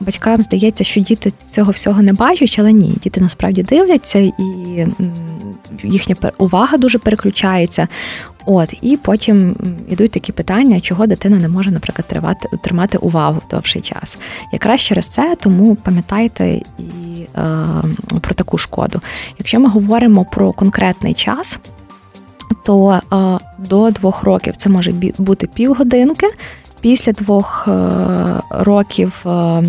батькам 0.00 0.42
здається, 0.42 0.84
що 0.84 1.00
діти 1.00 1.32
цього 1.44 1.72
всього 1.72 2.02
не 2.02 2.12
бачать, 2.12 2.56
але 2.58 2.72
ні, 2.72 2.94
діти 3.02 3.20
насправді 3.20 3.62
дивляться 3.62 4.18
і 4.18 4.32
їхня 5.82 6.16
увага 6.38 6.78
дуже 6.78 6.98
переключається. 6.98 7.88
От, 8.46 8.74
і 8.82 8.96
потім 8.96 9.56
йдуть 9.88 10.10
такі 10.10 10.32
питання, 10.32 10.80
чого 10.80 11.06
дитина 11.06 11.36
не 11.36 11.48
може, 11.48 11.70
наприклад, 11.70 12.08
тривати, 12.08 12.48
тримати 12.62 12.98
увагу 12.98 13.42
довший 13.50 13.82
час. 13.82 14.18
Якраз 14.52 14.80
через 14.80 15.08
це, 15.08 15.36
тому 15.40 15.74
пам'ятайте 15.74 16.48
і 16.78 16.82
е, 17.36 17.66
про 18.20 18.34
таку 18.34 18.58
шкоду. 18.58 19.00
Якщо 19.38 19.60
ми 19.60 19.68
говоримо 19.68 20.24
про 20.24 20.52
конкретний 20.52 21.14
час 21.14 21.58
то 22.64 23.00
е, 23.12 23.38
до 23.58 23.90
двох 23.90 24.22
років 24.22 24.56
це 24.56 24.70
може 24.70 24.92
бути 25.18 25.46
півгодинки. 25.46 26.26
Після 26.80 27.12
двох 27.12 27.68
е, 27.68 27.72
років 28.50 29.22
е, 29.26 29.62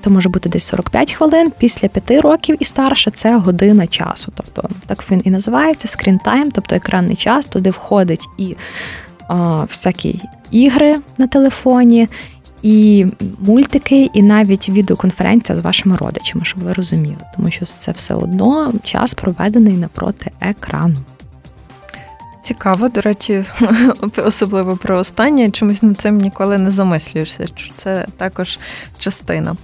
то 0.00 0.10
може 0.10 0.28
бути 0.28 0.48
десь 0.48 0.64
45 0.64 1.12
хвилин. 1.12 1.52
Після 1.58 1.88
п'яти 1.88 2.20
років 2.20 2.56
і 2.60 2.64
старше 2.64 3.10
це 3.10 3.36
година 3.36 3.86
часу. 3.86 4.32
Тобто 4.34 4.68
так 4.86 5.10
він 5.10 5.22
і 5.24 5.30
називається 5.30 5.88
скрінтайм, 5.88 6.50
тобто 6.50 6.76
екранний 6.76 7.16
час, 7.16 7.44
туди 7.44 7.70
входить 7.70 8.28
і 8.38 8.56
всякі 9.68 10.20
ігри 10.50 10.96
на 11.18 11.26
телефоні, 11.26 12.08
і 12.62 13.06
мультики, 13.46 14.10
і 14.14 14.22
навіть 14.22 14.68
відеоконференція 14.68 15.56
з 15.56 15.60
вашими 15.60 15.96
родичами, 15.96 16.44
щоб 16.44 16.62
ви 16.62 16.72
розуміли, 16.72 17.16
тому 17.36 17.50
що 17.50 17.66
це 17.66 17.92
все 17.92 18.14
одно 18.14 18.72
час 18.84 19.14
проведений 19.14 19.74
напроти 19.74 20.30
екрану. 20.40 20.96
Цікаво, 22.42 22.88
до 22.88 23.00
речі, 23.00 23.44
особливо 24.24 24.76
про 24.76 24.98
останнє. 24.98 25.50
Чомусь 25.50 25.82
над 25.82 25.98
цим 25.98 26.18
ніколи 26.18 26.58
не 26.58 26.70
замислюєшся. 26.70 27.44
Це 27.76 28.06
також 28.16 28.58
частина. 28.98 29.56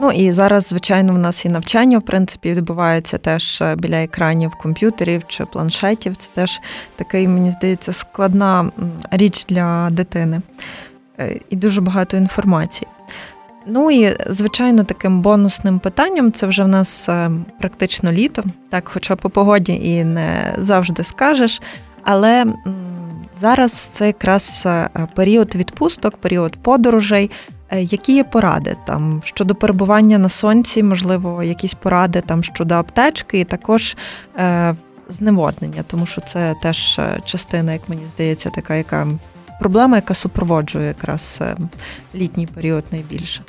Ну 0.00 0.10
і 0.10 0.32
зараз, 0.32 0.66
звичайно, 0.66 1.12
в 1.14 1.18
нас 1.18 1.44
і 1.44 1.48
навчання 1.48 1.98
в 1.98 2.02
принципі 2.02 2.52
відбувається 2.52 3.18
теж 3.18 3.60
е, 3.62 3.76
біля 3.76 4.02
екранів 4.02 4.54
комп'ютерів 4.54 5.22
чи 5.26 5.44
планшетів. 5.44 6.16
Це 6.16 6.28
теж 6.34 6.60
такий, 6.96 7.28
мені 7.28 7.50
здається, 7.50 7.92
складна 7.92 8.70
річ 9.10 9.44
для 9.48 9.88
дитини 9.90 10.40
е, 11.20 11.40
і 11.50 11.56
дуже 11.56 11.80
багато 11.80 12.16
інформації. 12.16 12.88
Ну 13.66 13.90
і 13.90 14.16
звичайно, 14.26 14.84
таким 14.84 15.20
бонусним 15.20 15.78
питанням 15.78 16.32
це 16.32 16.46
вже 16.46 16.64
в 16.64 16.68
нас 16.68 17.08
е, 17.08 17.30
практично 17.60 18.12
літо, 18.12 18.44
так, 18.68 18.88
хоча 18.88 19.16
по 19.16 19.30
погоді 19.30 19.72
і 19.72 20.04
не 20.04 20.54
завжди 20.58 21.04
скажеш. 21.04 21.62
Але 22.04 22.46
зараз 23.40 23.72
це 23.72 24.06
якраз 24.06 24.66
період 25.14 25.54
відпусток, 25.54 26.16
період 26.16 26.56
подорожей. 26.56 27.30
Е, 27.70 27.82
які 27.82 28.14
є 28.14 28.24
поради 28.24 28.76
там 28.86 29.22
щодо 29.24 29.54
перебування 29.54 30.18
на 30.18 30.28
сонці, 30.28 30.82
можливо, 30.82 31.42
якісь 31.42 31.74
поради 31.74 32.20
там 32.20 32.44
щодо 32.44 32.74
аптечки, 32.74 33.40
і 33.40 33.44
також 33.44 33.96
е, 34.38 34.74
зневоднення, 35.08 35.84
тому 35.86 36.06
що 36.06 36.20
це 36.20 36.54
теж 36.62 36.98
е, 36.98 37.20
частина, 37.24 37.72
як 37.72 37.88
мені 37.88 38.02
здається, 38.14 38.50
така 38.50 38.74
яка 38.74 39.06
проблема, 39.60 39.96
яка 39.96 40.14
супроводжує 40.14 40.86
якраз 40.86 41.38
е, 41.40 41.56
літній 42.14 42.46
період 42.46 42.84
найбільше. 42.90 43.40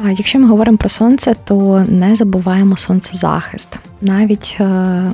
Якщо 0.00 0.38
ми 0.38 0.48
говоримо 0.48 0.78
про 0.78 0.88
сонце, 0.88 1.34
то 1.44 1.84
не 1.88 2.16
забуваємо 2.16 2.76
сонцезахист. 2.76 3.78
Навіть 4.00 4.56
е, 4.60 4.64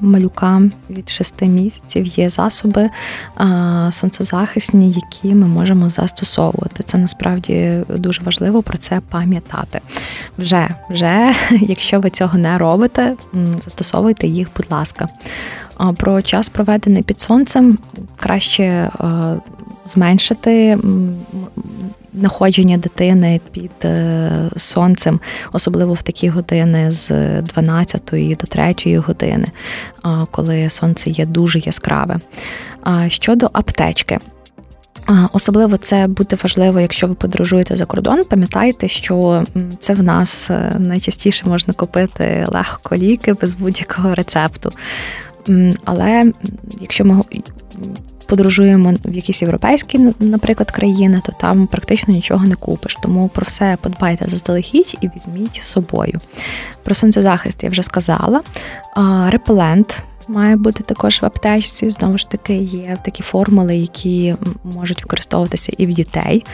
малюкам 0.01 0.73
від 0.90 1.09
6 1.09 1.42
місяців 1.42 2.07
є 2.07 2.29
засоби 2.29 2.90
сонцезахисні, 3.90 4.90
які 4.90 5.35
ми 5.35 5.47
можемо 5.47 5.90
застосовувати. 5.90 6.83
Це 6.83 6.99
насправді 6.99 7.83
дуже 7.88 8.23
важливо 8.23 8.62
про 8.62 8.79
це 8.79 9.01
пам'ятати. 9.11 9.81
Вже, 10.38 10.68
вже, 10.90 11.35
якщо 11.61 12.01
ви 12.01 12.11
цього 12.11 12.38
не 12.38 12.59
робите, 12.59 13.16
застосовуйте 13.64 14.27
їх, 14.27 14.49
будь 14.57 14.71
ласка. 14.71 15.09
Про 15.97 16.23
час 16.23 16.49
проведений 16.49 17.03
під 17.03 17.21
сонцем 17.21 17.79
краще 18.16 18.62
е, 18.64 18.90
зменшити 19.85 20.79
находження 22.12 22.79
дитини 22.79 23.40
під 23.53 23.70
е, 23.85 24.51
сонцем, 24.57 25.20
особливо 25.53 25.94
в 25.94 26.03
такі 26.03 26.29
години 26.29 26.92
з 26.92 27.11
12 27.42 28.03
до 28.12 28.46
3 28.46 28.96
години, 28.96 29.46
коли 30.31 30.70
сонце 30.70 31.11
є 31.11 31.27
дуже 31.27 31.59
яскраве. 31.59 32.18
Щодо 33.09 33.51
аптечки. 33.53 34.18
Особливо 35.33 35.77
це 35.77 36.07
буде 36.07 36.37
важливо, 36.42 36.81
якщо 36.81 37.07
ви 37.07 37.14
подорожуєте 37.14 37.77
за 37.77 37.85
кордон. 37.85 38.25
Пам'ятайте, 38.25 38.88
що 38.88 39.44
це 39.79 39.94
в 39.94 40.03
нас 40.03 40.51
е, 40.51 40.77
найчастіше 40.79 41.48
можна 41.48 41.75
купити 41.75 42.46
легко 42.48 42.96
ліки 42.96 43.33
без 43.33 43.55
будь-якого 43.55 44.14
рецепту. 44.14 44.70
Але 45.85 46.33
якщо 46.81 47.05
ми 47.05 47.23
подорожуємо 48.27 48.95
в 49.05 49.13
якісь 49.17 49.43
європейські, 49.43 50.01
наприклад, 50.21 50.71
країни, 50.71 51.23
то 51.27 51.33
там 51.41 51.67
практично 51.67 52.15
нічого 52.15 52.47
не 52.47 52.55
купиш. 52.55 52.97
Тому 53.03 53.29
про 53.29 53.45
все 53.47 53.77
подбайте 53.81 54.29
заздалегідь 54.29 54.99
і 55.01 55.09
візьміть 55.09 55.61
з 55.63 55.67
собою. 55.67 56.21
Про 56.83 56.95
сонцезахист 56.95 57.63
я 57.63 57.69
вже 57.69 57.83
сказала. 57.83 58.41
Репелент. 59.29 60.03
Має 60.29 60.57
бути 60.57 60.83
також 60.83 61.23
в 61.23 61.27
аптечці. 61.27 61.91
Знову 61.91 62.19
ж 62.19 62.31
таки, 62.31 62.57
є 62.57 62.99
такі 63.05 63.23
формули, 63.23 63.77
які 63.77 64.35
можуть 64.65 65.03
використовуватися 65.03 65.73
і 65.79 65.87
в 65.87 65.95
дітей. 65.95 66.45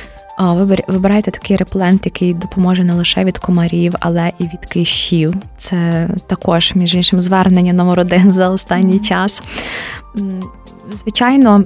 Вибирайте 0.88 1.30
такий 1.30 1.56
реплент, 1.56 2.00
який 2.04 2.34
допоможе 2.34 2.84
не 2.84 2.94
лише 2.94 3.24
від 3.24 3.38
комарів, 3.38 3.94
але 4.00 4.32
і 4.38 4.44
від 4.44 4.66
кишів. 4.68 5.34
Це 5.56 6.08
також, 6.26 6.72
між 6.74 6.94
іншим, 6.94 7.22
звернення 7.22 7.72
номер 7.72 8.00
один 8.00 8.32
за 8.32 8.48
останній 8.48 8.98
час. 8.98 9.42
Звичайно, 10.92 11.64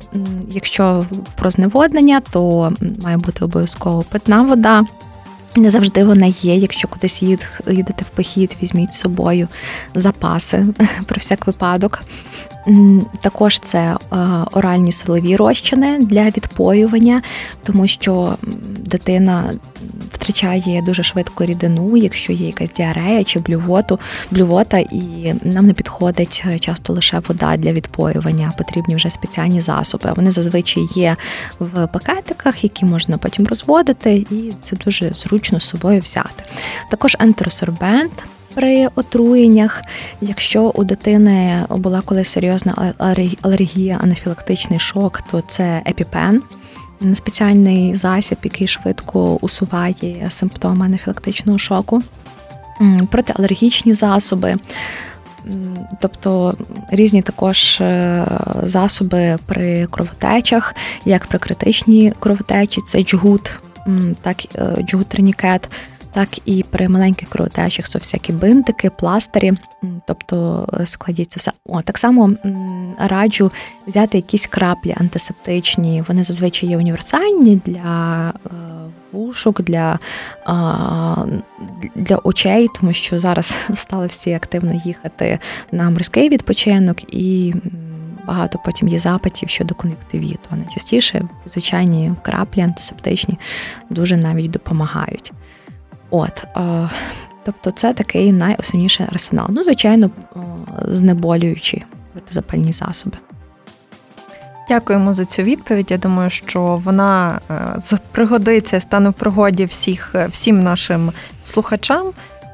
якщо 0.49 1.05
про 1.37 1.51
зневоднення, 1.51 2.21
то 2.31 2.73
має 3.03 3.17
бути 3.17 3.45
обов'язково 3.45 4.03
питна 4.03 4.43
вода. 4.43 4.83
Не 5.57 5.71
завжди 5.71 6.05
вона 6.05 6.27
є. 6.27 6.57
Якщо 6.57 6.89
кудись 6.89 7.23
їдете 7.23 8.05
в 8.05 8.09
похід, 8.09 8.57
візьміть 8.63 8.95
з 8.95 8.99
собою 8.99 9.49
запаси 9.95 10.67
про 11.07 11.17
всяк 11.19 11.47
випадок. 11.47 12.03
Також 13.21 13.59
це 13.59 13.79
е, 13.79 13.97
оральні 14.53 14.93
солові 14.93 15.37
розчини 15.37 15.99
для 15.99 16.25
відпоювання, 16.25 17.23
тому 17.65 17.87
що 17.87 18.37
дитина 18.79 19.53
втрачає 20.13 20.83
дуже 20.87 21.03
швидко 21.03 21.45
рідину, 21.45 21.97
якщо 21.97 22.33
є 22.33 22.47
якась 22.47 22.71
діарея 22.71 23.25
чи 23.25 23.39
блювоту, 23.39 23.99
блювота, 24.31 24.79
і 24.79 25.35
нам 25.43 25.67
не 25.67 25.73
підходить 25.73 26.45
е, 26.47 26.59
часто 26.59 26.93
лише 26.93 27.23
вода 27.29 27.57
для 27.57 27.73
відпоювання, 27.73 28.53
потрібні 28.59 28.97
вже 28.97 29.11
спеціальні 29.11 29.61
засоби. 29.61 30.13
Вони 30.17 30.31
зазвичай 30.31 30.83
є 30.95 31.17
в 31.59 31.87
пакетиках, 31.87 32.65
які 32.65 32.85
можна 32.85 33.19
потім 33.19 33.47
розводити, 33.47 34.15
і 34.31 34.53
це 34.63 34.77
дуже 34.77 35.11
зручно 35.15 35.42
з 35.51 35.65
собою 35.65 36.01
взяти. 36.01 36.45
Також 36.91 37.17
ентеросорбент 37.21 38.13
при 38.55 38.89
отруєннях. 38.95 39.83
Якщо 40.21 40.63
у 40.63 40.85
дитини 40.85 41.65
була 41.71 42.01
колись 42.01 42.29
серйозна 42.29 42.95
алергія, 43.43 43.99
анафілактичний 44.03 44.79
шок, 44.79 45.21
то 45.31 45.43
це 45.47 45.83
епіпен. 45.87 46.43
Спеціальний 47.15 47.95
засіб, 47.95 48.39
який 48.45 48.67
швидко 48.67 49.39
усуває 49.41 50.27
симптоми 50.31 50.87
анафілактичного 50.87 51.59
шоку, 51.59 52.03
протиалергічні 53.11 53.95
засоби, 53.95 54.57
тобто 56.01 56.55
різні 56.91 57.23
також 57.23 57.81
е, 57.81 58.27
засоби 58.63 59.39
при 59.47 59.87
кровотечах, 59.87 60.75
як 61.05 61.27
при 61.27 61.39
критичній 61.39 62.13
кровотечі, 62.21 62.81
це 62.87 63.03
джгут, 63.03 63.61
так 64.23 64.37
е, 64.55 64.61
джгут-тринікет, 64.61 65.63
так 66.13 66.29
і 66.49 66.63
при 66.63 66.89
маленьких 66.89 67.29
кровотечах 67.29 67.89
це 67.89 67.99
всякі 67.99 68.33
бинтики, 68.33 68.91
пластирі, 68.91 69.53
тобто 70.07 70.69
е, 70.81 70.87
складіть 70.87 71.33
це 71.33 71.39
все. 71.39 71.53
О, 71.67 71.83
так 71.83 71.99
само 71.99 72.35
раджу 72.99 73.53
взяти 73.87 74.19
якісь 74.19 74.47
краплі 74.47 74.95
антисептичні. 75.01 76.05
Вони 76.09 76.25
зазвичай 76.25 76.69
є 76.69 76.77
універсальні 76.77 77.61
для 77.65 78.33
е, 78.47 78.51
вушок, 79.13 79.63
для 79.63 79.99
для 81.95 82.17
очей, 82.17 82.69
тому 82.81 82.93
що 82.93 83.19
зараз 83.19 83.57
стали 83.75 84.07
всі 84.07 84.33
активно 84.33 84.81
їхати 84.85 85.39
на 85.73 85.91
морський 85.91 86.29
відпочинок 86.29 87.15
і. 87.15 87.55
Багато 88.27 88.59
потім 88.65 88.89
є 88.89 88.99
запитів 88.99 89.49
щодо 89.49 89.75
кон'юктивіту. 89.75 90.49
Найчастіше 90.51 91.29
звичайні 91.47 92.15
краплі 92.23 92.61
антисептичні 92.61 93.39
дуже 93.91 94.17
навіть 94.17 94.51
допомагають. 94.51 95.33
От, 96.11 96.45
е, 96.57 96.91
Тобто 97.45 97.71
це 97.71 97.95
такий 97.95 98.33
найосновніший 98.33 99.07
арсенал. 99.13 99.47
Ну, 99.51 99.63
звичайно, 99.63 100.11
знеболюючі 100.89 101.85
протизапальні 102.13 102.73
засоби. 102.73 103.17
Дякуємо 104.69 105.13
за 105.13 105.25
цю 105.25 105.43
відповідь. 105.43 105.91
Я 105.91 105.99
думаю, 105.99 106.31
що 106.31 106.81
вона 106.85 107.41
е, 107.93 107.99
пригодиться, 108.13 108.81
стане 108.81 109.11
в 109.11 109.13
пригоді 109.13 109.65
всіх, 109.65 110.15
е, 110.15 110.27
всім 110.27 110.61
нашим 110.61 111.13
слухачам 111.45 112.07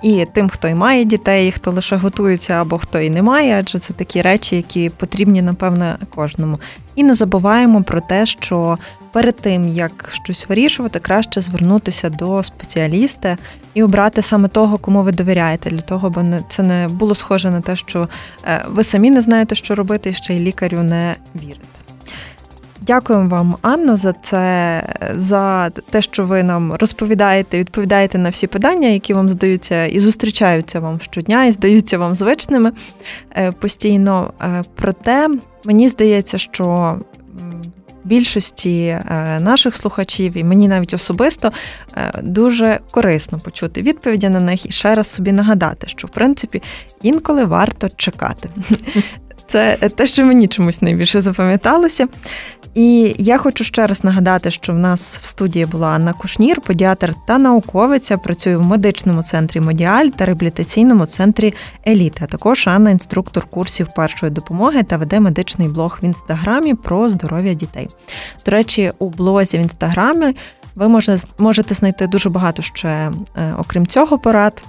і 0.02 0.26
тим, 0.32 0.48
хто 0.48 0.68
і 0.68 0.74
має 0.74 1.04
дітей, 1.04 1.48
і 1.48 1.52
хто 1.52 1.70
лише 1.70 1.96
готується 1.96 2.54
або 2.54 2.78
хто 2.78 3.00
і 3.00 3.10
не 3.10 3.22
має, 3.22 3.58
адже 3.58 3.78
це 3.78 3.92
такі 3.92 4.22
речі, 4.22 4.56
які 4.56 4.90
потрібні, 4.90 5.42
напевне, 5.42 5.96
кожному. 6.14 6.60
І 6.94 7.04
не 7.04 7.14
забуваємо 7.14 7.82
про 7.82 8.00
те, 8.00 8.26
що 8.26 8.78
перед 9.12 9.36
тим 9.36 9.68
як 9.68 10.10
щось 10.12 10.48
вирішувати, 10.48 10.98
краще 10.98 11.40
звернутися 11.40 12.10
до 12.10 12.42
спеціаліста 12.42 13.36
і 13.74 13.82
обрати 13.82 14.22
саме 14.22 14.48
того, 14.48 14.78
кому 14.78 15.02
ви 15.02 15.12
довіряєте, 15.12 15.70
для 15.70 15.80
того, 15.80 16.10
бо 16.10 16.24
це 16.48 16.62
не 16.62 16.88
було 16.88 17.14
схоже 17.14 17.50
на 17.50 17.60
те, 17.60 17.76
що 17.76 18.08
е, 18.44 18.64
ви 18.68 18.84
самі 18.84 19.10
не 19.10 19.22
знаєте, 19.22 19.54
що 19.54 19.74
робити, 19.74 20.10
і 20.10 20.14
ще 20.14 20.34
й 20.34 20.40
лікарю 20.40 20.82
не 20.82 21.16
вірите. 21.34 21.77
Дякуємо 22.88 23.28
вам, 23.28 23.56
Анно, 23.62 23.96
за 23.96 24.12
це, 24.12 24.82
за 25.16 25.70
те, 25.70 26.02
що 26.02 26.24
ви 26.24 26.42
нам 26.42 26.72
розповідаєте, 26.72 27.58
відповідаєте 27.58 28.18
на 28.18 28.30
всі 28.30 28.46
питання, 28.46 28.88
які 28.88 29.14
вам 29.14 29.28
здаються 29.28 29.86
і 29.86 29.98
зустрічаються 29.98 30.80
вам 30.80 31.00
щодня, 31.00 31.44
і 31.44 31.52
здаються 31.52 31.98
вам 31.98 32.14
звичними 32.14 32.72
е, 33.36 33.52
постійно. 33.52 34.32
Е, 34.40 34.62
проте 34.74 35.28
мені 35.64 35.88
здається, 35.88 36.38
що 36.38 36.96
більшості 38.04 38.84
е, 38.86 39.40
наших 39.40 39.76
слухачів, 39.76 40.36
і 40.36 40.44
мені 40.44 40.68
навіть 40.68 40.94
особисто 40.94 41.52
дуже 42.22 42.80
корисно 42.90 43.38
почути 43.38 43.82
відповіді 43.82 44.28
на 44.28 44.40
них 44.40 44.66
і 44.66 44.72
ще 44.72 44.94
раз 44.94 45.06
собі 45.06 45.32
нагадати, 45.32 45.86
що 45.88 46.06
в 46.06 46.10
принципі 46.10 46.62
інколи 47.02 47.44
варто 47.44 47.88
чекати. 47.96 48.48
Це 49.48 49.76
те, 49.76 50.06
що 50.06 50.24
мені 50.24 50.48
чомусь 50.48 50.82
найбільше 50.82 51.20
запам'яталося. 51.20 52.08
І 52.74 53.14
я 53.18 53.38
хочу 53.38 53.64
ще 53.64 53.86
раз 53.86 54.04
нагадати, 54.04 54.50
що 54.50 54.72
в 54.72 54.78
нас 54.78 55.18
в 55.22 55.24
студії 55.24 55.66
була 55.66 55.88
Анна 55.88 56.12
Кушнір, 56.12 56.60
педіатр 56.60 57.14
та 57.26 57.38
науковиця. 57.38 58.18
Працює 58.18 58.56
в 58.56 58.66
медичному 58.66 59.22
центрі 59.22 59.60
Модіаль 59.60 60.06
та 60.06 60.24
реабілітаційному 60.24 61.06
центрі 61.06 61.54
Еліта. 61.86 62.26
Також 62.26 62.68
Анна 62.68 62.90
інструктор 62.90 63.44
курсів 63.44 63.88
першої 63.96 64.32
допомоги 64.32 64.82
та 64.82 64.96
веде 64.96 65.20
медичний 65.20 65.68
блог 65.68 65.98
в 66.02 66.04
інстаграмі 66.04 66.74
про 66.74 67.08
здоров'я 67.08 67.54
дітей. 67.54 67.88
До 68.46 68.50
речі, 68.50 68.92
у 68.98 69.08
блозі 69.08 69.58
в 69.58 69.60
інстаграмі 69.60 70.36
ви 70.74 71.02
можете 71.38 71.74
знайти 71.74 72.06
дуже 72.06 72.28
багато 72.30 72.62
ще, 72.62 72.88
е, 72.88 73.12
окрім 73.58 73.86
цього, 73.86 74.18
порад. 74.18 74.62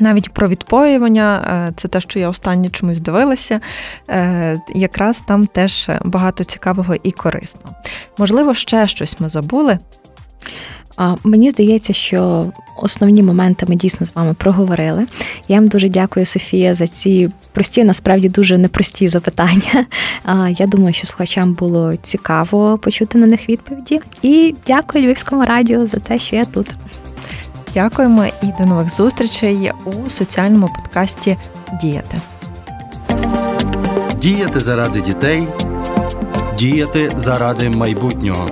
Навіть 0.00 0.32
про 0.32 0.48
відпоювання, 0.48 1.44
е, 1.68 1.72
це 1.76 1.88
те, 1.88 2.00
що 2.00 2.18
я 2.18 2.28
останнє 2.28 2.70
чомусь 2.70 3.00
дивилася, 3.00 3.60
е, 4.08 4.60
якраз 4.74 5.22
там 5.26 5.46
теж 5.46 5.90
багато 6.04 6.44
цікавого 6.44 6.94
і 7.02 7.12
корисного. 7.12 7.76
Можливо, 8.18 8.54
ще 8.54 8.88
щось 8.88 9.20
ми 9.20 9.28
забули. 9.28 9.78
Мені 11.24 11.50
здається, 11.50 11.92
що 11.92 12.52
основні 12.82 13.22
моменти 13.22 13.66
ми 13.68 13.76
дійсно 13.76 14.06
з 14.06 14.14
вами 14.14 14.34
проговорили. 14.34 15.06
Я 15.48 15.56
вам 15.56 15.68
дуже 15.68 15.88
дякую, 15.88 16.26
Софія, 16.26 16.74
за 16.74 16.86
ці 16.86 17.30
прості, 17.52 17.84
насправді 17.84 18.28
дуже 18.28 18.58
непрості 18.58 19.08
запитання. 19.08 19.86
Я 20.58 20.66
думаю, 20.66 20.94
що 20.94 21.06
слухачам 21.06 21.54
було 21.54 21.96
цікаво 21.96 22.78
почути 22.78 23.18
на 23.18 23.26
них 23.26 23.48
відповіді. 23.48 24.00
І 24.22 24.54
дякую 24.66 25.04
Львівському 25.04 25.44
радіо 25.44 25.86
за 25.86 25.98
те, 25.98 26.18
що 26.18 26.36
я 26.36 26.44
тут. 26.44 26.66
Дякуємо 27.74 28.26
і 28.26 28.46
до 28.58 28.64
нових 28.64 28.94
зустрічей 28.94 29.70
у 29.84 30.10
соціальному 30.10 30.68
подкасті 30.68 31.36
Діяти. 31.80 32.20
Діяти 34.16 34.60
заради 34.60 35.00
дітей, 35.00 35.48
діяти 36.58 37.10
заради 37.16 37.68
майбутнього. 37.70 38.48